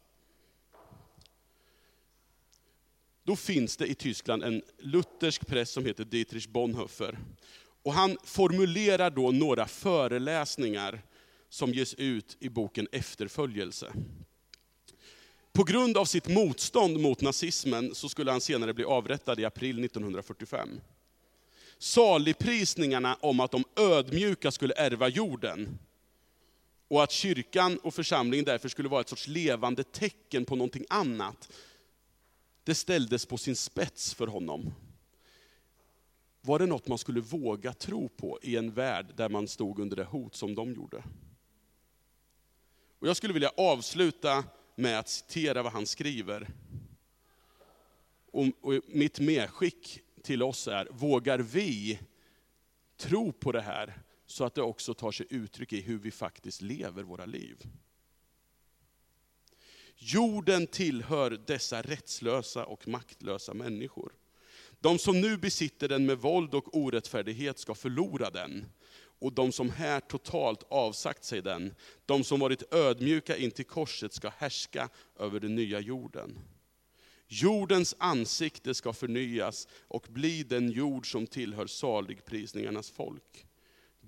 Då 3.24 3.36
finns 3.36 3.78
det 3.78 3.88
i 3.88 3.96
Tyskland 3.96 4.44
en 4.44 4.62
luthersk 4.78 5.48
präst 5.48 5.74
som 5.74 5.86
heter 5.86 6.06
Dietrich 6.06 6.48
Bonhoeffer. 6.48 7.18
Och 7.84 7.94
han 7.94 8.18
formulerar 8.24 9.10
då 9.10 9.32
några 9.32 9.68
föreläsningar 9.68 11.02
som 11.50 11.74
ges 11.74 11.94
ut 11.94 12.38
i 12.40 12.50
boken 12.50 12.88
Efterföljelse. 12.92 13.94
På 15.54 15.64
grund 15.64 15.98
av 15.98 16.06
sitt 16.06 16.28
motstånd 16.28 17.00
mot 17.00 17.22
nazismen 17.22 17.96
så 17.96 18.10
skulle 18.10 18.32
han 18.32 18.42
senare 18.42 18.74
bli 18.74 18.84
avrättad 18.84 19.40
i 19.40 19.46
april 19.46 19.86
1945. 19.86 20.70
Saligprisningarna 21.80 23.18
om 23.22 23.40
att 23.40 23.52
de 23.52 23.64
ödmjuka 23.76 24.52
skulle 24.52 24.74
ärva 24.74 25.08
jorden, 25.08 25.80
och 26.88 27.04
att 27.04 27.12
kyrkan 27.12 27.78
och 27.78 27.94
församlingen 27.94 28.46
därför 28.46 28.70
skulle 28.70 28.90
vara 28.90 29.02
ett 29.02 29.10
sorts 29.10 29.28
levande 29.28 29.84
tecken 29.84 30.46
på 30.46 30.56
någonting 30.56 30.86
annat, 30.90 31.52
det 32.64 32.76
ställdes 32.76 33.26
på 33.26 33.38
sin 33.38 33.56
spets 33.56 34.14
för 34.14 34.28
honom. 34.28 34.74
Var 36.42 36.60
det 36.60 36.66
något 36.66 36.88
man 36.88 36.98
skulle 36.98 37.20
våga 37.22 37.74
tro 37.74 38.10
på 38.10 38.40
i 38.42 38.56
en 38.56 38.74
värld 38.74 39.06
där 39.16 39.30
man 39.30 39.48
stod 39.48 39.80
under 39.80 39.96
det 39.96 40.04
hot 40.04 40.36
som 40.36 40.56
de 40.56 40.74
gjorde? 40.74 41.04
Och 43.00 43.08
jag 43.08 43.18
skulle 43.18 43.34
vilja 43.34 43.52
avsluta 43.58 44.44
med 44.76 45.00
att 45.00 45.10
citera 45.10 45.64
vad 45.64 45.72
han 45.72 45.86
skriver. 45.86 46.50
Och, 48.32 48.46
och 48.62 48.74
mitt 48.88 49.20
medskick 49.20 50.02
till 50.28 50.44
oss 50.44 50.68
är, 50.68 50.88
vågar 50.92 51.40
vi 51.40 52.00
tro 52.98 53.32
på 53.32 53.52
det 53.52 53.62
här 53.62 53.94
så 54.26 54.44
att 54.44 54.56
det 54.56 54.62
också 54.62 54.94
tar 54.94 55.12
sig 55.12 55.26
uttryck 55.30 55.74
i 55.74 55.82
hur 55.82 55.98
vi 55.98 56.12
faktiskt 56.12 56.62
lever 56.62 57.04
våra 57.04 57.26
liv? 57.26 57.58
Jorden 59.96 60.68
tillhör 60.68 61.32
dessa 61.48 61.82
rättslösa 61.82 62.66
och 62.66 62.88
maktlösa 62.88 63.54
människor. 63.54 64.14
De 64.80 65.00
som 65.00 65.22
nu 65.22 65.38
besitter 65.38 65.88
den 65.88 66.06
med 66.06 66.18
våld 66.18 66.54
och 66.54 66.78
orättfärdighet 66.78 67.60
ska 67.60 67.76
förlora 67.76 68.30
den 68.30 68.66
och 69.20 69.34
de 69.34 69.52
som 69.52 69.70
här 69.70 70.00
totalt 70.00 70.64
avsagt 70.70 71.24
sig 71.24 71.42
den, 71.42 71.76
de 72.06 72.24
som 72.24 72.40
varit 72.40 72.74
ödmjuka 72.74 73.38
in 73.38 73.52
till 73.52 73.66
korset 73.66 74.14
ska 74.14 74.30
härska 74.30 74.90
över 75.20 75.40
den 75.40 75.56
nya 75.56 75.80
jorden. 75.80 76.40
Jordens 77.28 77.96
ansikte 77.98 78.74
ska 78.74 78.94
förnyas 78.94 79.68
och 79.88 80.08
bli 80.10 80.44
den 80.44 80.72
jord 80.72 81.12
som 81.12 81.28
tillhör 81.28 81.68
saligprisningarnas 81.68 82.90
folk. 82.90 83.48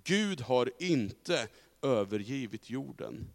Gud 0.04 0.42
har 0.42 0.72
inte 0.80 1.48
övergivit 1.82 2.70
jorden. 2.70 3.30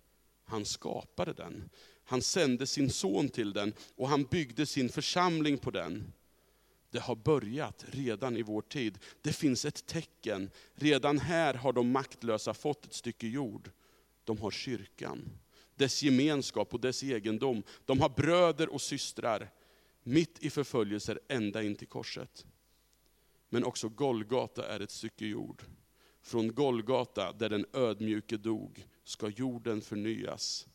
Han 0.45 0.65
skapade 0.65 1.33
den. 1.33 1.71
Han 2.05 2.23
sände 2.23 2.67
sin 2.67 2.91
son 2.91 3.29
till 3.29 3.53
den 3.53 3.73
och 3.97 4.09
han 4.09 4.25
byggde 4.25 4.67
sin 4.67 4.89
församling 4.89 5.59
på 5.59 5.71
den. 5.71 6.13
Det 6.91 7.01
har 7.01 7.17
börjat 7.17 7.85
redan 7.89 8.37
i 8.37 8.43
vår 8.43 8.63
tid. 8.63 8.99
Det 9.23 9.33
finns 9.33 9.65
ett 9.65 9.87
tecken. 9.87 10.51
Redan 10.75 11.19
här 11.19 11.55
har 11.55 11.73
de 11.73 11.91
maktlösa 11.91 12.55
fått 12.55 12.85
ett 12.85 12.95
stycke 12.95 13.27
jord. 13.27 13.71
De 14.25 14.39
har 14.39 14.51
kyrkan, 14.51 15.31
dess 15.77 16.03
gemenskap 16.03 16.75
och 16.75 16.81
dess 16.81 17.03
egendom. 17.03 17.63
De 17.85 18.01
har 18.01 18.09
bröder 18.09 18.69
och 18.69 18.81
systrar, 18.81 19.51
mitt 20.05 20.39
i 20.39 20.51
förföljelser 20.51 21.21
ända 21.29 21.63
in 21.63 21.77
till 21.77 21.89
korset. 21.89 22.47
Men 23.49 23.65
också 23.65 23.89
Golgata 23.89 24.69
är 24.69 24.81
ett 24.81 24.91
stycke 24.91 25.27
jord. 25.27 25.63
Från 26.21 26.55
Golgata, 26.55 27.33
där 27.33 27.49
den 27.49 27.67
ödmjuke 27.73 28.37
dog, 28.37 28.87
ska 29.05 29.29
jorden 29.29 29.81
förnyas. 29.81 30.67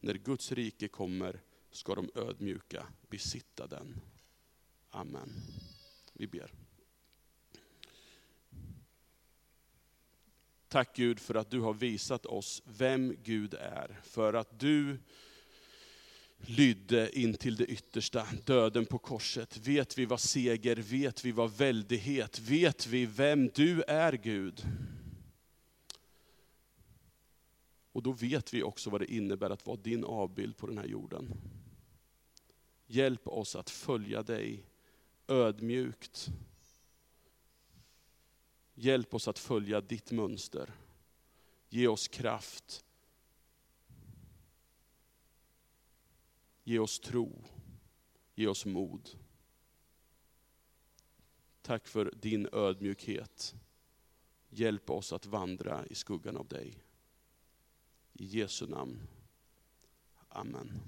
När 0.00 0.14
Guds 0.14 0.52
rike 0.52 0.88
kommer 0.88 1.40
ska 1.70 1.94
de 1.94 2.10
ödmjuka 2.14 2.86
besitta 3.08 3.66
den. 3.66 4.00
Amen. 4.90 5.32
Vi 6.12 6.26
ber. 6.26 6.52
Tack 10.68 10.96
Gud 10.96 11.20
för 11.20 11.34
att 11.34 11.50
du 11.50 11.60
har 11.60 11.74
visat 11.74 12.26
oss 12.26 12.62
vem 12.64 13.16
Gud 13.22 13.54
är. 13.54 14.00
För 14.02 14.34
att 14.34 14.60
du 14.60 14.98
lydde 16.46 17.18
in 17.18 17.34
till 17.34 17.56
det 17.56 17.64
yttersta, 17.64 18.26
döden 18.44 18.86
på 18.86 18.98
korset. 18.98 19.56
Vet 19.66 19.98
vi 19.98 20.04
vad 20.04 20.20
seger, 20.20 20.76
vet 20.76 21.24
vi 21.24 21.32
vad 21.32 21.56
väldighet, 21.56 22.38
vet 22.38 22.86
vi 22.86 23.06
vem 23.06 23.48
du 23.48 23.82
är 23.82 24.12
Gud. 24.12 24.62
Och 27.92 28.02
då 28.02 28.12
vet 28.12 28.54
vi 28.54 28.62
också 28.62 28.90
vad 28.90 29.00
det 29.00 29.14
innebär 29.14 29.50
att 29.50 29.66
vara 29.66 29.76
din 29.76 30.04
avbild 30.04 30.56
på 30.56 30.66
den 30.66 30.78
här 30.78 30.86
jorden. 30.86 31.34
Hjälp 32.86 33.28
oss 33.28 33.56
att 33.56 33.70
följa 33.70 34.22
dig 34.22 34.64
ödmjukt. 35.28 36.28
Hjälp 38.74 39.14
oss 39.14 39.28
att 39.28 39.38
följa 39.38 39.80
ditt 39.80 40.10
mönster. 40.10 40.70
Ge 41.68 41.86
oss 41.86 42.08
kraft. 42.08 42.83
Ge 46.64 46.78
oss 46.78 47.00
tro. 47.00 47.44
Ge 48.34 48.46
oss 48.46 48.66
mod. 48.66 49.10
Tack 51.62 51.86
för 51.86 52.14
din 52.16 52.48
ödmjukhet. 52.52 53.54
Hjälp 54.48 54.90
oss 54.90 55.12
att 55.12 55.26
vandra 55.26 55.86
i 55.86 55.94
skuggan 55.94 56.36
av 56.36 56.48
dig. 56.48 56.82
I 58.12 58.24
Jesu 58.24 58.66
namn. 58.66 59.02
Amen. 60.28 60.82